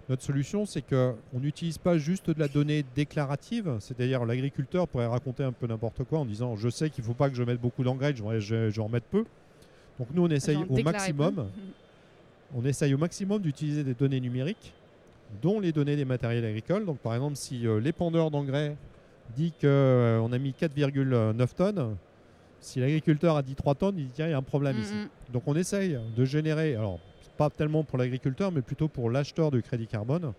notre 0.08 0.22
solution, 0.22 0.64
c'est 0.64 0.82
qu'on 0.82 1.16
n'utilise 1.34 1.76
pas 1.78 1.98
juste 1.98 2.30
de 2.30 2.40
la 2.40 2.48
donnée 2.48 2.84
déclarative, 2.94 3.76
c'est-à-dire 3.80 4.24
l'agriculteur 4.24 4.88
pourrait 4.88 5.06
raconter 5.06 5.42
un 5.42 5.52
peu 5.52 5.66
n'importe 5.66 6.04
quoi 6.04 6.20
en 6.20 6.24
disant 6.24 6.56
je 6.56 6.68
sais 6.70 6.88
qu'il 6.90 7.02
ne 7.04 7.08
faut 7.08 7.14
pas 7.14 7.28
que 7.28 7.36
je 7.36 7.42
mette 7.42 7.60
beaucoup 7.60 7.84
d'engrais, 7.84 8.14
je, 8.16 8.54
vais- 8.54 8.78
en 8.78 8.88
mettre 8.88 9.06
peu. 9.06 9.24
Donc 9.98 10.08
nous 10.14 10.24
on 10.24 10.30
essaye 10.30 10.56
Genre 10.56 10.70
au 10.70 10.82
maximum, 10.82 11.34
peu. 11.34 11.42
on 12.54 12.64
essaye 12.64 12.94
au 12.94 12.98
maximum 12.98 13.40
d'utiliser 13.42 13.84
des 13.84 13.94
données 13.94 14.20
numériques, 14.20 14.72
dont 15.42 15.60
les 15.60 15.72
données 15.72 15.96
des 15.96 16.04
matériels 16.04 16.44
agricoles. 16.44 16.84
Donc 16.84 16.98
par 16.98 17.14
exemple 17.14 17.36
si 17.36 17.66
euh, 17.66 17.80
l'épandeur 17.80 18.30
d'engrais 18.30 18.76
dit 19.36 19.52
qu'on 19.60 20.32
a 20.32 20.38
mis 20.38 20.50
4,9 20.52 21.54
tonnes, 21.54 21.96
si 22.60 22.80
l'agriculteur 22.80 23.36
a 23.36 23.42
dit 23.42 23.54
3 23.54 23.74
tonnes, 23.74 23.98
il 23.98 24.06
dit 24.06 24.12
tiens 24.14 24.26
il 24.26 24.30
y 24.30 24.34
a 24.34 24.38
un 24.38 24.42
problème 24.42 24.76
ici. 24.78 24.94
Donc 25.32 25.42
on 25.46 25.54
essaye 25.56 25.98
de 26.16 26.24
générer, 26.24 26.74
alors 26.76 26.98
pas 27.36 27.50
tellement 27.50 27.82
pour 27.84 27.98
l'agriculteur, 27.98 28.52
mais 28.52 28.62
plutôt 28.62 28.88
pour 28.88 29.10
l'acheteur 29.10 29.50
de 29.50 29.60
crédit 29.60 29.86
carbone, 29.86 30.32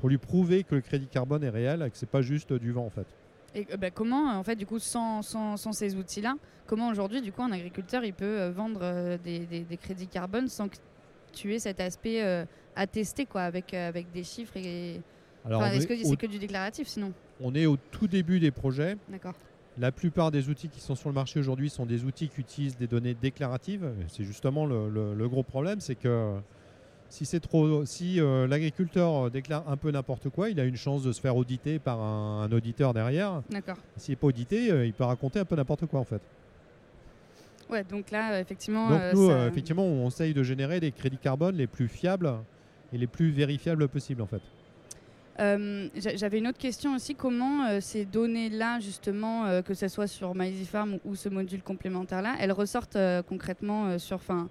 pour 0.00 0.08
lui 0.08 0.18
prouver 0.18 0.62
que 0.62 0.76
le 0.76 0.80
crédit 0.80 1.06
carbone 1.08 1.42
est 1.42 1.48
réel 1.50 1.82
et 1.82 1.90
que 1.90 1.96
c'est 1.96 2.08
pas 2.08 2.22
juste 2.22 2.52
du 2.52 2.70
vent 2.72 2.86
en 2.86 2.90
fait. 2.90 3.06
Et 3.54 3.66
euh, 3.72 3.76
bah, 3.76 3.90
comment, 3.90 4.38
en 4.38 4.44
fait, 4.44 4.54
du 4.56 4.66
coup, 4.66 4.78
sans, 4.78 5.22
sans, 5.22 5.56
sans 5.56 5.72
ces 5.72 5.96
outils-là, 5.96 6.36
comment 6.66 6.88
aujourd'hui, 6.90 7.22
du 7.22 7.32
coup, 7.32 7.42
un 7.42 7.50
agriculteur, 7.50 8.04
il 8.04 8.12
peut 8.12 8.24
euh, 8.40 8.50
vendre 8.52 8.80
euh, 8.82 9.16
des, 9.24 9.40
des- 9.40 9.62
des 9.64 9.76
crédits 9.78 10.06
carbone 10.06 10.48
sans 10.48 10.68
que 10.68 10.76
tu 11.32 11.54
aies 11.54 11.58
cet 11.58 11.80
aspect 11.80 12.22
euh, 12.24 12.44
attesté, 12.76 13.26
quoi, 13.26 13.42
avec, 13.42 13.74
euh, 13.74 13.88
avec 13.88 14.10
des 14.12 14.24
chiffres 14.24 14.56
et... 14.56 15.00
Alors 15.44 15.62
Enfin, 15.62 15.72
Est-ce 15.72 15.86
que 15.86 15.92
est 15.94 16.04
c'est 16.04 16.16
que 16.16 16.26
du 16.26 16.38
déclaratif, 16.38 16.88
sinon? 16.88 17.12
On 17.40 17.54
est 17.54 17.66
au 17.66 17.76
tout 17.76 18.06
début 18.08 18.40
des 18.40 18.50
projets. 18.50 18.96
D'accord. 19.08 19.34
La 19.78 19.92
plupart 19.92 20.30
des 20.32 20.48
outils 20.48 20.68
qui 20.68 20.80
sont 20.80 20.96
sur 20.96 21.08
le 21.08 21.14
marché 21.14 21.38
aujourd'hui 21.38 21.70
sont 21.70 21.86
des 21.86 22.02
outils 22.04 22.28
qui 22.28 22.40
utilisent 22.40 22.76
des 22.76 22.88
données 22.88 23.14
déclaratives. 23.14 23.88
C'est 24.08 24.24
justement 24.24 24.66
le, 24.66 24.88
le- 24.90 25.14
le 25.14 25.28
gros 25.28 25.44
problème, 25.44 25.80
c'est 25.80 25.94
que 25.94 26.34
Si 27.10 27.24
c'est 27.24 27.40
trop, 27.40 27.86
si 27.86 28.20
euh, 28.20 28.46
l'agriculteur 28.48 29.30
déclare 29.30 29.66
un 29.68 29.76
peu 29.78 29.90
n'importe 29.90 30.28
quoi, 30.28 30.50
il 30.50 30.60
a 30.60 30.64
une 30.64 30.76
chance 30.76 31.02
de 31.04 31.12
se 31.12 31.20
faire 31.20 31.36
auditer 31.36 31.78
par 31.78 32.00
un, 32.00 32.42
un 32.42 32.52
auditeur 32.52 32.92
derrière. 32.92 33.42
D'accord. 33.48 33.76
S'il 33.96 34.12
n'est 34.12 34.16
pas 34.16 34.26
audité, 34.26 34.70
euh, 34.70 34.84
il 34.84 34.92
peut 34.92 35.04
raconter 35.04 35.38
un 35.38 35.44
peu 35.46 35.56
n'importe 35.56 35.86
quoi 35.86 36.00
en 36.00 36.04
fait. 36.04 36.20
Ouais, 37.70 37.84
donc 37.84 38.10
là, 38.10 38.32
euh, 38.32 38.40
effectivement. 38.40 38.88
Donc 38.88 39.00
euh, 39.00 39.12
nous, 39.12 39.26
ça- 39.28 39.32
euh, 39.34 39.48
effectivement, 39.48 39.84
on 39.84 40.08
essaye 40.08 40.32
de 40.34 40.42
générer 40.42 40.80
des 40.80 40.90
crédits 40.92 41.18
carbone 41.18 41.56
les 41.56 41.66
plus 41.66 41.88
fiables 41.88 42.32
et 42.92 42.98
les 42.98 43.06
plus 43.06 43.30
vérifiables 43.30 43.86
possibles 43.88 44.22
en 44.22 44.26
fait. 44.26 44.40
Euh, 45.40 45.88
j'a- 45.96 46.16
J'avais 46.16 46.38
une 46.38 46.48
autre 46.48 46.58
question 46.58 46.94
aussi. 46.96 47.14
Comment 47.14 47.66
euh, 47.66 47.78
ces 47.80 48.04
données-là, 48.04 48.80
justement, 48.80 49.46
euh, 49.46 49.62
que 49.62 49.72
ce 49.74 49.86
soit 49.86 50.08
sur 50.08 50.34
MyEasyFarm 50.34 50.94
ou, 51.04 51.10
ou 51.10 51.14
ce 51.14 51.28
module 51.28 51.62
complémentaire-là, 51.62 52.34
elles 52.40 52.50
ressortent 52.52 52.98
concrètement 53.28 53.98
sur. 53.98 54.16
Enfin, 54.16 54.48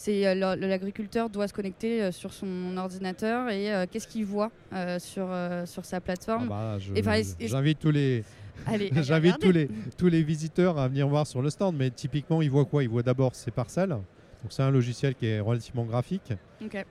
c'est 0.00 0.26
euh, 0.28 0.56
l'agriculteur 0.56 1.28
doit 1.28 1.48
se 1.48 1.52
connecter 1.52 2.02
euh, 2.02 2.12
sur 2.12 2.32
son 2.32 2.76
ordinateur 2.76 3.50
et 3.50 3.74
euh, 3.74 3.84
qu'est-ce 3.90 4.06
qu'il 4.06 4.24
voit 4.24 4.50
euh, 4.72 4.98
sur, 5.00 5.26
euh, 5.28 5.66
sur 5.66 5.84
sa 5.84 5.96
Ah 5.96 6.00
plateforme. 6.00 6.48
bah, 6.48 6.76
est-ce- 6.94 7.34
est-ce- 7.40 7.48
J'invite 7.50 7.80
tous 7.80 7.90
les, 7.90 8.22
j'invite 9.02 9.38
tous 9.40 9.50
les, 9.50 9.68
tous 9.96 10.06
les 10.08 10.22
visiteurs 10.22 10.78
à 10.78 10.86
venir 10.86 11.08
voir 11.08 11.26
sur 11.26 11.42
le 11.42 11.50
stand. 11.50 11.74
Mais 11.76 11.90
typiquement, 11.90 12.40
ils 12.42 12.50
voient 12.50 12.64
quoi? 12.64 12.84
Ils 12.84 12.88
voient 12.88 13.02
d'abord 13.02 13.34
ses 13.34 13.50
parcelles. 13.50 13.88
Donc 13.90 14.52
c'est 14.52 14.62
un 14.62 14.70
logiciel 14.70 15.16
qui 15.16 15.26
est 15.26 15.40
relativement 15.40 15.84
graphique, 15.84 16.32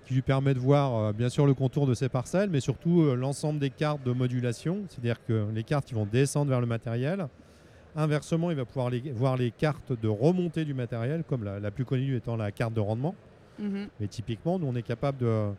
qui 0.05 0.13
lui 0.13 0.21
permet 0.21 0.53
de 0.53 0.59
voir 0.59 1.13
bien 1.13 1.29
sûr 1.29 1.45
le 1.45 1.53
contour 1.53 1.87
de 1.87 1.93
ses 1.93 2.09
parcelles, 2.09 2.49
mais 2.49 2.59
surtout 2.59 3.15
l'ensemble 3.15 3.59
des 3.59 3.69
cartes 3.69 4.03
de 4.03 4.11
modulation. 4.11 4.83
C'est-à-dire 4.89 5.23
que 5.25 5.45
les 5.55 5.63
cartes 5.63 5.85
qui 5.85 5.93
vont 5.93 6.05
descendre 6.05 6.49
vers 6.49 6.59
le 6.59 6.67
matériel. 6.67 7.27
Inversement, 7.97 8.51
il 8.51 8.57
va 8.57 8.63
pouvoir 8.65 8.89
les- 8.91 9.11
voir 9.11 9.35
les 9.37 9.49
cartes 9.51 9.91
de 9.99 10.07
remontée 10.07 10.63
du 10.65 10.73
matériel, 10.75 11.23
comme 11.27 11.43
la, 11.43 11.59
la 11.59 11.71
plus 11.71 11.83
connue 11.83 12.15
étant 12.15 12.35
la 12.37 12.51
carte 12.51 12.73
de 12.73 12.79
rendement. 12.79 13.15
Mhm. 13.59 13.87
Mais 13.99 14.07
typiquement, 14.07 14.59
nous, 14.59 14.67
on 14.67 14.75
est 14.75 14.83
capable 14.83 15.17
de, 15.17 15.49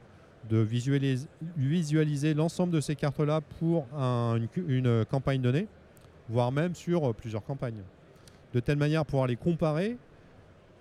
de 0.49 0.59
visualiser, 0.59 1.26
visualiser 1.57 2.35
l'ensemble 2.35 2.73
de 2.73 2.80
ces 2.80 2.95
cartes-là 2.95 3.40
pour 3.59 3.87
un- 3.97 4.37
une, 4.37 4.49
une 4.71 5.04
campagne 5.04 5.40
donnée, 5.42 5.66
voire 6.28 6.52
même 6.52 6.76
sur 6.76 7.11
euh, 7.11 7.12
plusieurs 7.12 7.45
campagnes. 7.45 7.83
De 8.54 8.61
telle 8.61 8.78
manière 8.78 9.04
pouvoir 9.04 9.26
les 9.26 9.37
comparer 9.37 9.97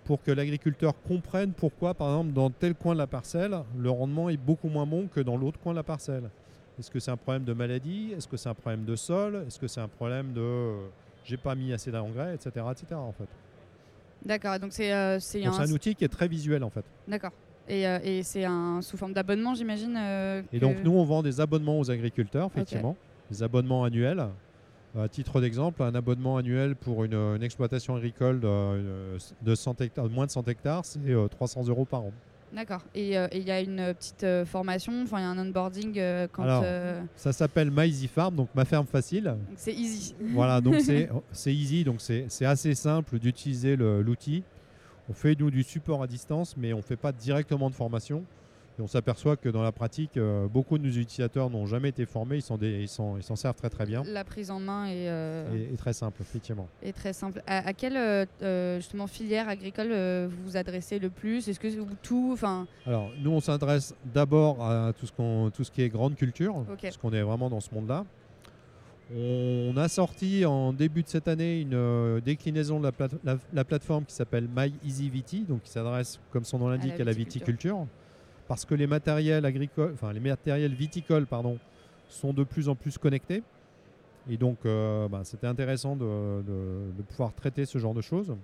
pour 0.06 0.22
que 0.22 0.32
l'agriculteur 0.32 0.94
comprenne 1.08 1.52
pourquoi, 1.54 1.94
par 1.96 2.10
exemple, 2.10 2.34
dans 2.34 2.50
tel 2.52 2.76
coin 2.76 2.94
de 2.94 3.00
la 3.00 3.08
parcelle, 3.08 3.58
le 3.78 3.90
rendement 3.90 4.30
est 4.30 4.38
beaucoup 4.38 4.70
moins 4.70 4.86
bon 4.86 5.08
que 5.08 5.20
dans 5.20 5.36
l'autre 5.36 5.60
coin 5.60 5.74
de 5.74 5.78
la 5.78 5.84
parcelle. 5.84 6.30
Est-ce 6.80 6.92
que 6.92 7.00
c'est 7.00 7.12
un 7.12 7.18
problème 7.18 7.44
de 7.44 7.54
maladie? 7.54 8.14
Est-ce 8.16 8.28
que 8.28 8.38
c'est 8.38 8.48
un 8.48 8.54
problème 8.54 8.86
de 8.86 8.96
sol? 8.96 9.44
Est-ce 9.48 9.60
que 9.60 9.68
c'est 9.68 9.82
un 9.82 9.88
problème 9.88 10.32
de 10.34 10.76
j'ai 11.28 11.38
pas 11.38 11.54
mis 11.56 11.74
assez 11.74 11.92
d'engrais, 11.92 12.34
etc., 12.36 12.66
etc. 12.72 12.86
En 12.96 13.12
fait. 13.12 13.28
D'accord. 14.26 14.58
Donc 14.60 14.72
c'est 14.74 14.92
euh, 14.94 15.20
c'est 15.20 15.46
un. 15.46 15.72
outil 15.72 15.94
qui 15.94 16.04
est 16.04 16.08
très 16.10 16.28
visuel 16.28 16.64
en 16.64 16.70
fait. 16.70 16.84
D'accord. 17.08 17.32
Et, 17.70 17.86
euh, 17.86 18.00
et 18.02 18.24
c'est 18.24 18.46
un 18.46 18.82
sous 18.82 18.96
forme 18.96 19.12
d'abonnement, 19.14 19.54
j'imagine. 19.54 19.96
euh, 19.98 20.42
Et 20.54 20.60
donc 20.60 20.78
nous, 20.84 20.92
on 20.94 21.04
vend 21.04 21.22
des 21.22 21.42
abonnements 21.42 21.78
aux 21.80 21.92
agriculteurs, 21.92 22.48
effectivement, 22.48 22.96
des 23.30 23.44
abonnements 23.44 23.84
annuels. 23.84 24.26
À 24.98 25.10
titre 25.10 25.42
d'exemple, 25.42 25.84
un 25.84 25.94
abonnement 25.94 26.38
annuel 26.38 26.76
pour 26.76 27.04
une, 27.04 27.14
une 27.14 27.44
exploitation 27.44 27.96
agricole 27.98 28.40
de, 28.40 29.18
de 29.44 29.54
100 29.54 29.82
hectares, 29.82 30.10
moins 30.10 30.26
de 30.26 30.32
100 30.32 30.48
hectares, 30.48 30.86
c'est 30.86 31.10
euh, 31.10 31.28
300 31.28 31.68
euros 31.68 31.84
par 31.86 32.02
an. 32.04 32.14
D'accord. 32.54 32.82
Et 32.96 33.18
euh, 33.18 33.27
et 33.32 33.39
il 33.39 33.48
y 33.48 33.51
a 33.51 33.60
une 33.62 33.80
euh, 33.80 33.94
petite 33.94 34.24
euh, 34.24 34.46
formation, 34.46 35.04
enfin 35.04 35.20
il 35.20 35.22
y 35.22 35.25
a 35.25 35.30
un 35.30 35.38
onboarding 35.38 35.94
euh, 35.98 36.27
quand. 36.32 36.44
Alors. 36.44 36.63
Ça 37.16 37.34
s'appelle 37.34 37.72
My 37.72 37.88
Easy 37.88 38.08
Farm, 38.08 38.36
donc 38.36 38.50
ma 38.56 38.66
ferme 38.66 38.88
facile. 38.88 39.36
c'est 39.56 39.74
easy. 39.74 40.16
voilà, 40.34 40.62
donc 40.62 40.75
c'est 41.32 41.54
easy, 41.54 41.84
donc 41.84 41.98
c'est 42.00 42.46
assez 42.46 42.74
simple 42.75 43.20
d'utiliser 43.20 43.75
l'outil. 43.75 44.44
On 45.10 45.13
fait 45.13 45.36
nous 45.39 45.50
du 45.51 45.63
support 45.63 46.04
à 46.04 46.08
distance, 46.08 46.56
mais 46.58 46.74
on 46.74 46.77
ne 46.77 46.82
fait 46.82 46.98
pas 46.98 47.12
directement 47.12 47.70
de 47.70 47.75
formation. 47.75 48.25
Et 48.80 48.82
on 48.84 48.88
s'aperçoit 48.88 49.38
que 49.38 49.50
dans 49.50 49.64
la 49.64 49.72
pratique, 49.72 50.18
euh, 50.18 50.48
beaucoup 50.48 50.78
de 50.78 50.84
nos 50.84 50.92
utilisateurs 50.94 51.50
n'ont 51.50 51.66
jamais 51.66 51.90
été 51.90 52.06
formés, 52.06 52.36
ils 52.38 52.42
s'en 52.44 52.60
ils 52.62 52.88
sont- 52.88 53.18
ils 53.18 53.24
s'en 53.24 53.36
servent 53.36 53.56
très 53.56 53.72
très 53.72 53.88
bien. 53.88 54.04
La 54.06 54.24
prise 54.24 54.52
en 54.52 54.60
main 54.60 54.86
est, 54.86 55.10
euh, 55.10 55.72
Et, 55.74 55.76
très 55.78 55.94
simple, 55.94 56.22
effectivement. 56.22 56.68
est 56.84 56.94
très 56.94 57.12
simple. 57.14 57.42
À, 57.48 57.68
à 57.68 57.74
quelle 57.74 57.98
euh, 57.98 58.78
justement 58.78 59.08
filière 59.08 59.50
agricole 59.50 59.88
vous 60.28 60.44
vous 60.52 60.58
adressez 60.58 61.00
le 61.00 61.10
plus? 61.10 61.48
Est-ce 61.48 61.60
que 61.60 61.68
tout, 62.04 62.30
enfin, 62.34 62.68
Alors, 62.86 63.10
nous, 63.20 63.32
on 63.32 63.40
s'adresse 63.40 63.96
d'abord 64.14 64.64
à 64.64 64.94
tout 64.94 65.08
ce, 65.08 65.12
qu'on- 65.12 65.50
tout 65.50 65.64
ce 65.64 65.72
qui 65.72 65.82
est 65.82 65.90
grande 65.90 66.16
culture, 66.16 66.64
parce 66.80 66.98
qu'on 66.98 67.14
est 67.14 67.24
vraiment 67.24 67.50
dans 67.50 67.60
ce 67.62 67.74
monde-là. 67.74 68.06
On 69.16 69.74
a 69.78 69.88
sorti 69.88 70.46
en 70.46 70.74
début 70.74 71.02
de 71.02 71.08
cette 71.08 71.28
année 71.30 71.62
une 71.62 72.20
déclinaison 72.20 72.78
de 72.80 72.84
la, 72.84 72.92
plate- 72.92 73.16
la- 73.24 73.38
la 73.54 73.64
plateforme 73.64 74.04
qui 74.06 74.14
s'appelle 74.14 74.48
My 74.56 74.72
Easy 74.86 75.10
Viti, 75.10 75.46
donc 75.48 75.64
qui 75.64 75.72
s'adresse, 75.72 76.20
comme 76.30 76.44
son 76.44 76.60
nom 76.60 76.68
l'indique, 76.68 77.00
à 77.00 77.06
la 77.06 77.14
viticulture. 77.14 77.88
Parce 78.48 78.66
que 78.66 78.75
les 78.75 78.88
matériels 78.88 79.46
agricoles, 79.46 79.92
enfin 79.94 80.13
les 80.13 80.20
matériels 80.20 80.74
viticoles, 80.74 81.25
pardon, 81.25 81.58
sont 82.10 82.34
de 82.34 82.44
plus 82.44 82.70
en 82.70 82.75
plus 82.75 82.98
connectés. 82.98 83.44
Et 84.30 84.38
donc, 84.38 84.58
euh, 84.66 85.08
bah, 85.08 85.22
c'était 85.24 85.48
intéressant 85.48 85.96
de, 85.96 86.04
de- 86.06 86.92
de 86.98 87.01
pouvoir 87.04 87.34
traiter 87.34 87.66
ce 87.66 87.77
genre 87.77 87.94
de 87.94 88.01
choses. 88.01 88.36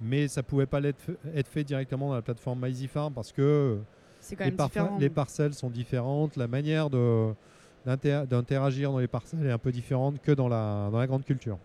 Mais 0.00 0.28
ça 0.28 0.42
ne 0.42 0.46
pouvait 0.46 0.66
pas 0.66 0.80
être 0.80 1.48
fait 1.48 1.64
directement 1.64 2.08
dans 2.08 2.14
la 2.14 2.22
plateforme 2.22 2.60
My 2.64 2.70
Easy 2.70 2.86
Farm 2.86 3.12
parce 3.12 3.32
que 3.32 3.78
quand 4.36 4.44
les, 5.00 5.06
même 5.06 5.14
parcelles 5.14 5.54
sont 5.54 5.70
différentes, 5.70 6.36
la 6.36 6.46
manière 6.46 6.88
d'interagir 7.84 8.92
dans 8.92 8.98
les 8.98 9.08
parcelles 9.08 9.44
est 9.46 9.50
un 9.50 9.58
peu 9.58 9.72
différente 9.72 10.20
que 10.22 10.32
dans 10.32 10.48
la, 10.48 10.88
dans 10.92 10.98
la 10.98 11.06
grande 11.06 11.24
culture. 11.24 11.58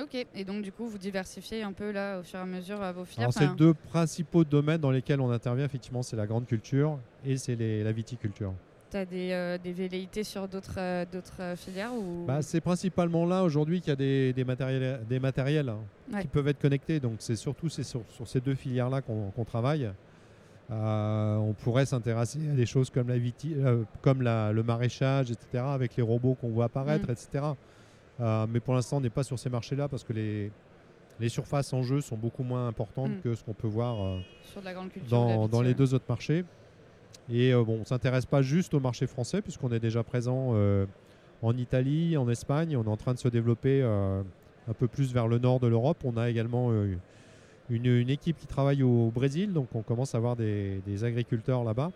Ok. 0.00 0.14
Et 0.34 0.44
donc 0.44 0.62
du 0.62 0.72
coup 0.72 0.86
vous 0.86 0.98
diversifiez 0.98 1.62
un 1.62 1.72
peu 1.72 1.90
là 1.90 2.18
au 2.20 2.22
fur 2.22 2.38
et 2.38 2.42
à 2.42 2.46
mesure 2.46 2.80
à 2.80 2.92
vos 2.92 3.04
filières. 3.04 3.24
Alors, 3.26 3.34
c'est 3.34 3.44
Enfin, 3.44 3.54
deux 3.54 3.74
principaux 3.74 4.44
domaines 4.44 4.80
dans 4.80 4.90
lesquels 4.90 5.20
on 5.20 5.30
intervient, 5.30 5.64
effectivement, 5.64 6.02
c'est 6.02 6.16
la 6.16 6.26
grande 6.26 6.46
culture 6.46 6.98
et 7.24 7.36
c'est 7.36 7.56
les- 7.56 7.82
la 7.84 7.92
viticulture. 7.92 8.54
T'as 8.90 9.04
des, 9.06 9.30
euh, 9.32 9.56
des 9.56 9.72
velléités 9.72 10.22
sur 10.24 10.46
d'autres 10.48 10.74
euh, 10.78 11.04
d'autres 11.10 11.40
euh, 11.40 11.56
filières 11.56 11.94
ou? 11.94 12.24
Bah, 12.26 12.42
c'est 12.42 12.60
principalement 12.60 13.24
là 13.26 13.42
aujourd'hui 13.42 13.80
qu'il 13.80 13.88
y 13.88 13.92
a 13.92 13.96
des, 13.96 14.32
des 14.34 14.44
matériels, 14.44 15.00
des 15.08 15.18
matériels 15.20 15.68
hein, 15.70 15.78
Ouais. 16.12 16.22
qui 16.22 16.28
peuvent 16.28 16.48
être 16.48 16.60
connectés. 16.60 17.00
Donc 17.00 17.16
c'est 17.18 17.36
surtout 17.36 17.68
c'est 17.70 17.84
sur, 17.84 18.02
sur 18.10 18.26
ces 18.28 18.40
deux 18.40 18.54
filières-là 18.54 19.00
qu'on 19.02 19.30
qu'on 19.30 19.44
travaille. 19.44 19.90
Euh, 20.70 21.36
on 21.36 21.52
pourrait 21.52 21.84
s'intéresser 21.86 22.38
à 22.50 22.54
des 22.54 22.64
choses 22.66 22.88
comme, 22.88 23.08
la 23.08 23.18
viti- 23.18 23.54
euh, 23.58 23.82
comme 24.00 24.22
la- 24.22 24.52
le 24.52 24.62
maraîchage, 24.62 25.30
etc., 25.30 25.64
avec 25.66 25.96
les 25.96 26.02
robots 26.02 26.34
qu'on 26.34 26.48
voit 26.50 26.64
apparaître, 26.66 27.08
Mm. 27.08 27.12
etc. 27.12 27.44
Euh, 28.22 28.46
mais 28.48 28.60
pour 28.60 28.74
l'instant, 28.74 28.98
on 28.98 29.00
n'est 29.00 29.10
pas 29.10 29.24
sur 29.24 29.38
ces 29.38 29.50
marchés-là 29.50 29.88
parce 29.88 30.04
que 30.04 30.12
les, 30.12 30.50
les 31.20 31.28
surfaces 31.28 31.72
en 31.72 31.82
jeu 31.82 32.00
sont 32.00 32.16
beaucoup 32.16 32.44
moins 32.44 32.68
importantes 32.68 33.10
Mm. 33.10 33.20
que 33.22 33.34
ce 33.34 33.42
qu'on 33.44 33.52
peut 33.52 33.66
voir 33.68 34.00
euh, 34.00 34.20
sur 34.44 34.60
de 34.60 34.66
la 34.66 34.74
grande 34.74 34.90
culture 34.90 35.24
de 35.24 35.40
la 35.42 35.48
dans, 35.48 35.62
les 35.62 35.74
deux 35.74 35.92
autres 35.94 36.04
marchés. 36.08 36.44
Et 37.30 37.52
euh, 37.52 37.64
bon, 37.64 37.76
on 37.76 37.80
ne 37.80 37.84
s'intéresse 37.84 38.26
pas 38.26 38.42
juste 38.42 38.74
au 38.74 38.80
marché 38.80 39.06
français, 39.06 39.42
puisqu'on 39.42 39.72
est 39.72 39.80
déjà 39.80 40.02
présent 40.02 40.54
en 41.42 41.56
Italie, 41.56 42.16
en 42.16 42.28
Espagne. 42.28 42.76
On 42.76 42.84
est 42.84 42.88
en 42.88 42.96
train 42.96 43.14
de 43.14 43.18
se 43.18 43.28
développer 43.28 43.82
un 43.82 44.72
peu 44.78 44.86
plus 44.86 45.12
vers 45.12 45.26
le 45.26 45.38
nord 45.38 45.58
de 45.58 45.66
l'Europe. 45.66 45.98
On 46.04 46.16
a 46.16 46.30
également 46.30 46.70
une, 47.68 47.86
une 47.86 48.10
équipe 48.10 48.38
qui 48.38 48.46
travaille 48.46 48.82
au 48.82 49.10
Brésil, 49.10 49.52
donc 49.52 49.68
on 49.74 49.82
commence 49.82 50.14
à 50.14 50.18
avoir 50.18 50.36
des, 50.36 50.80
des 50.86 51.04
agriculteurs 51.04 51.64
là-bas, 51.64 51.90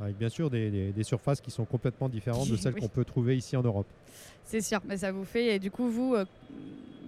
avec 0.00 0.16
bien 0.18 0.28
sûr 0.28 0.50
des, 0.50 0.70
des- 0.70 0.92
des 0.92 1.02
surfaces 1.04 1.40
qui 1.40 1.50
sont 1.50 1.64
complètement 1.64 2.08
différentes 2.08 2.48
de 2.48 2.56
celles 2.62 2.74
Oui. 2.74 2.80
qu'on 2.80 2.88
peut 2.88 3.04
trouver 3.04 3.36
ici 3.36 3.56
en 3.56 3.62
Europe. 3.62 3.86
C'est 4.44 4.60
sûr, 4.60 4.80
mais 4.86 4.96
ça 4.98 5.12
vous 5.12 5.24
fait. 5.24 5.56
Et 5.56 5.58
du 5.58 5.70
coup, 5.70 5.88
vous, 5.88 6.14
euh, 6.14 6.24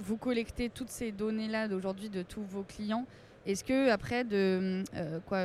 vous 0.01 0.17
collectez 0.17 0.69
toutes 0.71 0.91
ces 0.91 1.13
données-là 1.13 1.69
d'aujourd'hui 1.69 2.09
de 2.09 2.23
tous 2.23 2.43
vos 2.43 2.63
clients. 2.63 3.07
Est-ce 3.47 3.65
que 3.65 3.91
après 3.91 4.25
de 4.25 4.83
euh, 4.95 5.19
quoi 5.27 5.39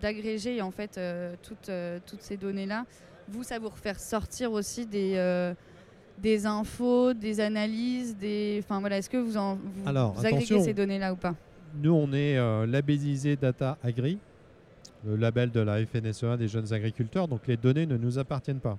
d'agréger 0.00 0.60
en 0.62 0.70
fait 0.70 0.96
euh, 0.98 1.34
toutes, 1.42 1.70
toutes 2.06 2.22
ces 2.22 2.36
données-là, 2.36 2.84
vous, 3.28 3.42
ça 3.42 3.58
vous 3.58 3.68
refaire 3.68 3.98
sortir 4.00 4.52
aussi 4.52 4.86
des 4.86 5.52
des 6.16 6.46
infos, 6.46 7.12
des 7.12 7.40
analyses, 7.40 8.16
des. 8.16 8.60
Enfin 8.62 8.78
voilà, 8.78 8.98
est-ce 8.98 9.10
que 9.10 9.16
vous 9.16 9.36
en 9.36 9.56
vous, 9.56 9.82
Alors, 9.88 10.12
vous 10.12 10.24
agrégez 10.24 10.60
ces 10.60 10.72
données-là 10.74 11.12
ou 11.12 11.16
pas? 11.16 11.34
Nous, 11.82 11.90
on 11.92 12.12
est 12.12 12.36
labellisé 12.66 13.34
Data 13.34 13.78
Agri, 13.82 14.18
le 15.06 15.16
label 15.16 15.50
de 15.50 15.60
la 15.60 15.84
FNSEA 15.84 16.36
des 16.36 16.48
jeunes 16.48 16.72
agriculteurs, 16.72 17.28
donc 17.28 17.46
les 17.46 17.56
données 17.56 17.86
ne 17.86 17.96
nous 17.96 18.18
appartiennent 18.18 18.60
pas. 18.60 18.78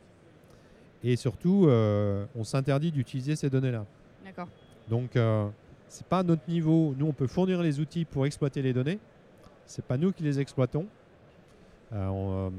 Et 1.04 1.16
surtout, 1.16 1.68
euh, 1.68 2.26
on 2.36 2.44
s'interdit 2.44 2.92
d'utiliser 2.92 3.36
ces 3.36 3.50
données-là. 3.50 3.86
D'accord. 4.24 4.48
Donc, 4.90 5.16
euh, 5.16 5.48
c'est 5.88 6.08
pas 6.08 6.20
à 6.20 6.24
notre 6.24 6.50
niveau. 6.50 6.96
Nous, 6.98 7.06
on 7.06 7.14
peut 7.14 7.28
fournir 7.28 7.62
les 7.62 7.80
outils 7.80 8.06
pour 8.06 8.26
exploiter 8.26 8.62
les 8.62 8.74
données. 8.74 8.98
C'est 9.68 9.86
pas 9.86 9.98
nous 9.98 10.12
qui 10.12 10.24
les 10.24 10.40
exploitons, 10.40 10.88
Euh, 11.94 12.08
on, 12.08 12.52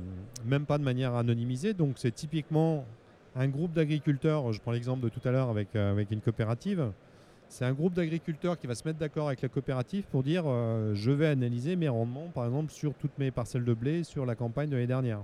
même 0.45 0.65
pas 0.67 0.79
de 0.79 0.85
manière 0.85 1.15
anonymisée. 1.17 1.75
Donc, 1.75 1.95
c'est 1.97 2.15
typiquement 2.15 2.85
un 3.35 3.49
groupe 3.49 3.73
d'agriculteurs. 3.73 4.53
Je 4.53 4.61
prends 4.61 4.71
l'exemple 4.71 5.03
de 5.03 5.09
tout 5.09 5.21
à 5.25 5.33
l'heure 5.33 5.49
avec, 5.49 5.75
avec 5.75 6.13
une 6.13 6.21
coopérative. 6.21 6.93
C'est 7.49 7.65
un 7.65 7.73
groupe 7.73 7.95
d'agriculteurs 7.95 8.59
qui 8.59 8.67
va 8.67 8.75
se 8.75 8.87
mettre 8.87 8.99
d'accord 8.99 9.29
avec 9.29 9.41
la 9.41 9.49
coopérative 9.49 10.05
pour 10.11 10.23
dire 10.23 10.45
euh, 10.47 10.95
je 10.95 11.11
vais 11.11 11.29
analyser 11.29 11.77
mes 11.77 11.89
rendements, 11.89 12.29
par 12.35 12.45
exemple, 12.45 12.73
sur 12.73 12.93
toutes 12.95 13.17
mes 13.19 13.31
parcelles 13.31 13.65
de 13.65 13.75
blé 13.75 14.05
sur 14.05 14.27
la 14.27 14.35
campagne 14.35 14.69
de 14.69 14.75
l'année 14.75 14.87
dernière. 14.87 15.23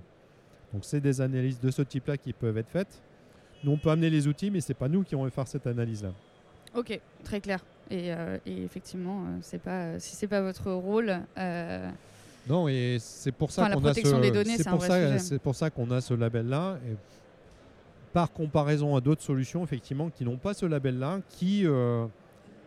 Donc, 0.73 0.85
c'est 0.85 1.01
des 1.01 1.21
analyses 1.21 1.61
de 1.61 1.71
ce 1.71 1.83
type-là 1.83 2.17
qui 2.17 2.33
peuvent 2.33 2.57
être 2.57 2.71
faites. 2.71 3.03
Nous, 3.65 3.73
on 3.73 3.77
peut 3.77 3.91
amener 3.91 4.11
les 4.11 4.27
outils, 4.27 4.51
mais 4.51 4.61
c'est 4.61 4.75
pas 4.75 4.89
nous 4.89 5.03
qui 5.03 5.15
allons 5.15 5.29
faire 5.31 5.47
cette 5.47 5.67
analyse-là. 5.67 6.13
Ok, 6.75 6.99
très 7.25 7.41
clair. 7.41 7.63
Et, 7.91 8.13
euh, 8.13 8.39
et 8.47 8.63
effectivement, 8.65 9.25
euh, 9.25 9.39
c'est 9.43 9.61
pas 9.61 9.99
si 9.99 10.17
c'est 10.17 10.27
pas 10.27 10.41
votre 10.41 10.73
rôle, 10.73 11.15
euh, 11.37 11.91
Non, 12.49 12.67
et 12.69 12.97
c'est 12.99 13.33
pour 13.33 13.51
ça 13.51 13.65
Enfin, 13.65 13.75
qu'on 13.75 13.85
a 13.85 13.93
ce, 13.93 14.01
c'est 14.01 15.39
pour 15.39 15.55
ça, 15.55 15.67
ça 15.67 15.71
qu'on 15.71 15.91
a 15.91 16.01
ce 16.01 16.15
label-là. 16.15 16.79
Et 16.89 16.97
par 18.13 18.33
comparaison 18.33 18.95
à 18.97 19.01
d'autres 19.01 19.23
solutions, 19.23 19.65
effectivement, 19.65 20.11
qui 20.11 20.25
n'ont 20.25 20.37
pas 20.37 20.55
ce 20.55 20.67
label-là, 20.67 21.21
qui 21.29 21.67
euh, 21.67 22.07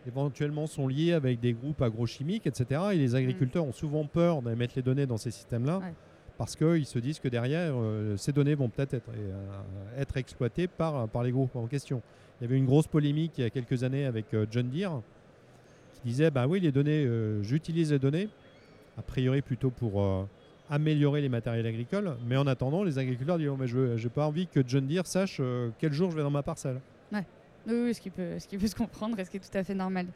éventuellement 0.06 0.66
sont 0.66 0.88
liés 0.88 1.12
avec 1.12 1.40
des 1.40 1.52
groupes 1.52 1.82
agrochimiques, 1.82 2.46
etc. 2.46 2.80
Et 2.92 2.96
les 2.96 3.14
agriculteurs 3.14 3.64
ont 3.64 3.72
souvent 3.72 4.04
peur 4.04 4.42
d'aller 4.42 4.56
mettre 4.56 4.74
les 4.76 4.82
données 4.82 5.06
dans 5.06 5.16
ces 5.16 5.30
systèmes-là. 5.30 5.78
Mm. 5.78 5.82
Ouais. 5.82 5.94
Parce 6.38 6.54
qu'ils 6.54 6.84
se 6.84 6.98
disent 6.98 7.18
que 7.18 7.28
derrière, 7.28 7.74
euh, 7.76 8.16
ces 8.16 8.32
données 8.32 8.54
vont 8.54 8.68
peut-être 8.68 8.94
être, 8.94 9.08
euh, 9.16 10.00
être 10.00 10.16
exploitées 10.16 10.66
par, 10.66 11.08
par 11.08 11.22
les 11.22 11.30
groupes 11.30 11.56
en 11.56 11.66
question. 11.66 12.02
Il 12.40 12.44
y 12.44 12.46
avait 12.46 12.58
une 12.58 12.66
grosse 12.66 12.86
polémique 12.86 13.32
il 13.38 13.42
y 13.42 13.44
a 13.44 13.50
quelques 13.50 13.84
années 13.84 14.04
avec 14.04 14.26
John 14.50 14.68
Deere 14.68 15.00
qui 15.94 16.00
disait 16.04 16.30
bah 16.30 16.46
oui, 16.46 16.60
les 16.60 16.70
données, 16.70 17.08
j'utilise 17.40 17.92
les 17.92 17.98
données, 17.98 18.28
a 18.98 19.02
priori 19.02 19.40
plutôt 19.40 19.70
pour 19.70 20.28
améliorer 20.70 21.20
les 21.20 21.28
matériels 21.28 21.66
agricoles, 21.66 22.16
mais 22.28 22.36
en 22.36 22.46
attendant, 22.46 22.82
les 22.82 22.98
agriculteurs 22.98 23.38
disent 23.38 23.48
oh, 23.48 23.56
mais 23.58 23.66
je 23.66 23.78
n'ai 24.02 24.08
pas 24.10 24.26
envie 24.26 24.46
que 24.46 24.60
John 24.66 24.86
Deere 24.86 25.06
sache 25.06 25.38
euh, 25.40 25.70
quel 25.78 25.92
jour 25.92 26.10
je 26.10 26.16
vais 26.16 26.22
dans 26.22 26.30
ma 26.30 26.42
parcelle. 26.42 26.80
Oui, 27.68 27.74
oui, 27.86 27.94
ce 27.94 28.00
qui, 28.00 28.10
peut, 28.10 28.38
ce 28.38 28.46
qui 28.46 28.56
peut 28.58 28.66
se 28.68 28.76
comprendre 28.76 29.18
et 29.18 29.24
ce 29.24 29.30
qui 29.30 29.38
est 29.38 29.40
tout 29.40 29.58
à 29.58 29.64
fait 29.64 29.74
normal. 29.74 30.06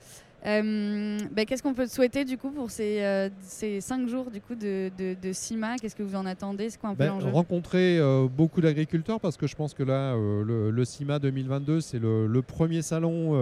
Euh, 0.47 1.19
bah, 1.33 1.45
Qu'est-ce 1.45 1.65
qu'on 1.65 1.75
peut 1.75 1.87
te 1.87 1.91
souhaiter 1.93 2.25
du 2.25 2.39
coup 2.39 2.51
pour 2.53 2.71
ces, 2.71 3.01
euh, 3.03 3.29
ces 3.41 3.81
cinq 3.81 4.09
jours 4.09 4.31
du 4.31 4.41
coup 4.41 4.55
de, 4.55 4.89
de, 4.97 5.17
de 5.21 5.33
CIMA? 5.33 5.75
Qu'est-ce 5.77 5.97
que 5.97 6.05
vous 6.05 6.15
en 6.15 6.27
attendez? 6.27 6.71
C'est 6.71 6.79
quoi 6.81 6.91
un 6.91 6.95
peu 6.95 6.99
Ben, 7.05 7.09
l'enjeu? 7.09 7.29
rencontrer 7.29 7.99
euh, 7.99 8.29
beaucoup 8.29 8.61
d'agriculteurs 8.61 9.19
parce 9.19 9.37
que 9.37 9.49
je 9.49 9.57
pense 9.57 9.75
que 9.75 9.83
là, 9.83 10.15
le, 10.15 10.71
le 10.71 10.85
CIMA 10.85 11.19
2022, 11.19 11.81
c'est 11.81 11.99
le, 11.99 12.29
le 12.29 12.43
premier 12.43 12.83
salon 12.83 13.35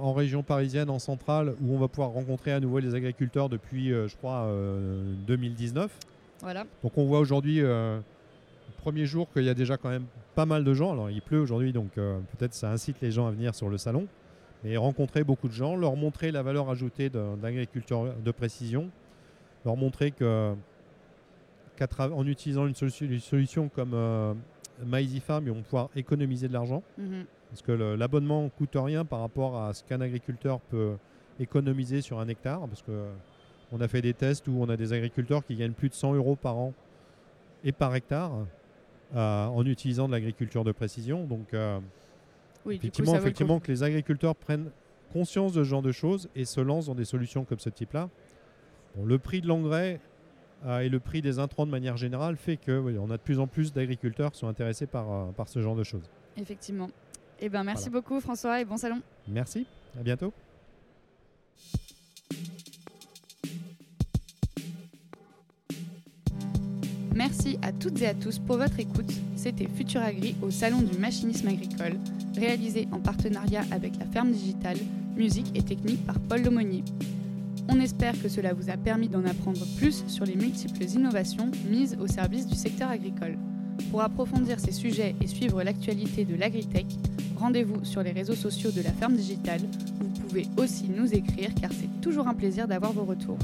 en 0.00 0.12
région 0.12 0.44
parisienne, 0.44 0.88
en 0.88 1.00
centrale, 1.00 1.54
où 1.60 1.74
on 1.74 1.78
va 1.80 1.88
pouvoir 1.88 2.10
rencontrer 2.10 2.52
à 2.52 2.60
nouveau 2.60 2.78
les 2.78 2.94
agriculteurs 2.94 3.48
depuis, 3.48 3.88
je 3.88 4.14
crois, 4.16 4.44
euh, 4.44 5.12
2019. 5.26 5.90
Voilà. 6.42 6.64
Donc 6.82 6.96
on 6.96 7.04
voit 7.04 7.18
aujourd'hui, 7.18 7.60
euh, 7.60 7.98
le 7.98 8.82
premier 8.82 9.06
jour, 9.06 9.30
qu'il 9.32 9.44
y 9.44 9.48
a 9.48 9.54
déjà 9.54 9.76
quand 9.76 9.88
même 9.88 10.06
pas 10.34 10.46
mal 10.46 10.64
de 10.64 10.74
gens. 10.74 10.92
Alors 10.92 11.10
il 11.10 11.22
pleut 11.22 11.40
aujourd'hui, 11.40 11.72
donc 11.72 11.98
euh, 11.98 12.18
peut-être 12.36 12.54
ça 12.54 12.70
incite 12.70 13.00
les 13.00 13.10
gens 13.10 13.26
à 13.26 13.30
venir 13.30 13.54
sur 13.54 13.68
le 13.68 13.78
salon. 13.78 14.06
Mais 14.64 14.76
rencontrer 14.76 15.22
beaucoup 15.22 15.48
de 15.48 15.52
gens, 15.52 15.76
leur 15.76 15.96
montrer 15.96 16.32
la 16.32 16.42
valeur 16.42 16.70
ajoutée 16.70 17.10
de, 17.10 17.36
de 18.24 18.30
précision, 18.30 18.90
leur 19.64 19.76
montrer 19.76 20.10
que 20.10 20.54
en 21.98 22.26
utilisant 22.26 22.66
une, 22.66 22.74
solution, 22.74 23.06
une 23.06 23.20
solution 23.20 23.68
comme 23.68 23.92
euh, 23.94 24.34
Farm, 25.20 25.46
ils 25.46 25.52
vont 25.52 25.62
pouvoir 25.62 25.90
économiser 25.94 26.48
de 26.48 26.52
l'argent. 26.52 26.82
Mhm. 26.98 27.24
Parce 27.50 27.62
que 27.62 27.72
l'abonnement 27.72 28.42
ne 28.44 28.48
coûte 28.48 28.74
rien 28.74 29.04
par 29.04 29.20
rapport 29.20 29.60
à 29.60 29.72
ce 29.72 29.84
qu'un 29.84 30.00
agriculteur 30.00 30.60
peut 30.60 30.96
économiser 31.38 32.00
sur 32.00 32.18
un 32.18 32.28
hectare. 32.28 32.60
Parce 32.66 32.82
que 32.82 33.06
on 33.72 33.80
a 33.80 33.88
fait 33.88 34.02
des 34.02 34.14
tests 34.14 34.46
où 34.48 34.56
on 34.60 34.68
a 34.68 34.76
des 34.76 34.92
agriculteurs 34.92 35.44
qui 35.44 35.56
gagnent 35.56 35.72
plus 35.72 35.88
de 35.88 35.94
100 35.94 36.14
euros 36.14 36.36
par 36.36 36.56
an 36.56 36.72
et 37.64 37.72
par 37.72 37.94
hectare 37.94 38.32
euh, 39.14 39.46
en 39.46 39.64
utilisant 39.66 40.06
de 40.06 40.12
l'agriculture 40.12 40.64
de 40.64 40.72
précision. 40.72 41.24
Donc 41.24 41.52
euh, 41.54 41.78
Oui, 42.64 42.76
effectivement, 42.76 43.58
coup. 43.58 43.66
que 43.66 43.72
les 43.72 43.82
agriculteurs 43.82 44.36
prennent 44.36 44.70
conscience 45.12 45.52
de 45.52 45.64
ce 45.64 45.68
genre 45.68 45.82
de 45.82 45.92
choses 45.92 46.28
et 46.34 46.44
se 46.44 46.60
lancent 46.60 46.86
dans 46.86 46.94
des 46.94 47.04
solutions 47.04 47.44
comme 47.44 47.58
ce 47.58 47.70
type-là. 47.70 48.08
Bon, 48.96 49.04
le 49.04 49.18
prix 49.18 49.40
de 49.40 49.48
l'engrais 49.48 50.00
euh, 50.64 50.80
et 50.80 50.88
le 50.88 51.00
prix 51.00 51.22
des 51.22 51.38
intrants 51.38 51.66
de 51.66 51.70
manière 51.70 51.96
générale 51.96 52.36
fait 52.36 52.56
que 52.56 52.78
oui, 52.78 52.96
on 52.98 53.10
a 53.10 53.16
de 53.16 53.22
plus 53.22 53.38
en 53.40 53.46
plus 53.46 53.72
d'agriculteurs 53.72 54.32
qui 54.32 54.38
sont 54.38 54.48
intéressés 54.48 54.86
par, 54.86 55.32
par 55.32 55.48
ce 55.48 55.60
genre 55.60 55.76
de 55.76 55.84
choses. 55.84 56.08
Effectivement. 56.36 56.88
Eh 57.40 57.48
ben, 57.48 57.64
merci 57.64 57.88
Voilà. 57.90 58.00
beaucoup 58.00 58.20
François 58.20 58.60
et 58.60 58.64
bon 58.64 58.76
salon. 58.76 59.00
Merci, 59.28 59.66
à 59.98 60.02
bientôt. 60.02 60.32
Merci 67.28 67.58
à 67.60 67.72
toutes 67.72 68.00
et 68.02 68.06
à 68.06 68.14
tous 68.14 68.38
pour 68.38 68.56
votre 68.56 68.78
écoute. 68.78 69.12
C'était 69.34 69.66
Futur 69.66 70.00
Agri 70.00 70.36
au 70.42 70.52
Salon 70.52 70.80
du 70.80 70.96
machinisme 70.96 71.48
agricole, 71.48 71.94
réalisé 72.36 72.86
en 72.92 73.00
partenariat 73.00 73.64
avec 73.72 73.98
la 73.98 74.06
Ferme 74.06 74.30
Digitale, 74.30 74.76
musique 75.16 75.50
et 75.56 75.62
technique 75.62 76.06
par 76.06 76.20
Paul 76.20 76.44
Lomonier. 76.44 76.84
On 77.68 77.80
espère 77.80 78.14
que 78.22 78.28
cela 78.28 78.54
vous 78.54 78.70
a 78.70 78.76
permis 78.76 79.08
d'en 79.08 79.24
apprendre 79.24 79.66
plus 79.76 80.04
sur 80.06 80.24
les 80.24 80.36
multiples 80.36 80.84
innovations 80.84 81.50
mises 81.68 81.98
au 82.00 82.06
service 82.06 82.46
du 82.46 82.54
secteur 82.54 82.90
agricole. 82.90 83.36
Pour 83.90 84.02
approfondir 84.02 84.60
ces 84.60 84.70
sujets 84.70 85.16
et 85.20 85.26
suivre 85.26 85.64
l'actualité 85.64 86.24
de 86.24 86.36
l'agritech, 86.36 86.86
rendez-vous 87.36 87.84
sur 87.84 88.04
les 88.04 88.12
réseaux 88.12 88.36
sociaux 88.36 88.70
de 88.70 88.82
la 88.82 88.92
Ferme 88.92 89.16
Digitale. 89.16 89.62
Vous 89.98 90.22
pouvez 90.28 90.46
aussi 90.58 90.88
nous 90.88 91.12
écrire 91.12 91.50
car 91.60 91.72
c'est 91.72 92.00
toujours 92.00 92.28
un 92.28 92.34
plaisir 92.34 92.68
d'avoir 92.68 92.92
vos 92.92 93.04
retours. 93.04 93.38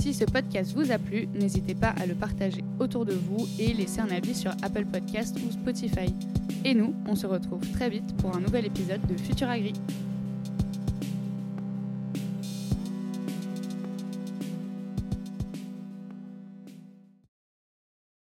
Si 0.00 0.14
ce 0.14 0.24
podcast 0.24 0.72
vous 0.74 0.90
a 0.92 0.98
plu, 0.98 1.28
n'hésitez 1.34 1.74
pas 1.74 1.90
à 1.90 2.06
le 2.06 2.14
partager 2.14 2.64
autour 2.78 3.04
de 3.04 3.12
vous 3.12 3.46
et 3.58 3.74
laisser 3.74 4.00
un 4.00 4.08
avis 4.08 4.34
sur 4.34 4.50
Apple 4.62 4.86
Podcast 4.86 5.36
ou 5.46 5.52
Spotify. 5.52 6.14
Et 6.64 6.72
nous, 6.72 6.94
on 7.06 7.14
se 7.14 7.26
retrouve 7.26 7.70
très 7.72 7.90
vite 7.90 8.16
pour 8.16 8.34
un 8.34 8.40
nouvel 8.40 8.64
épisode 8.64 9.06
de 9.06 9.20
Futur 9.20 9.50
Agri. 9.50 9.74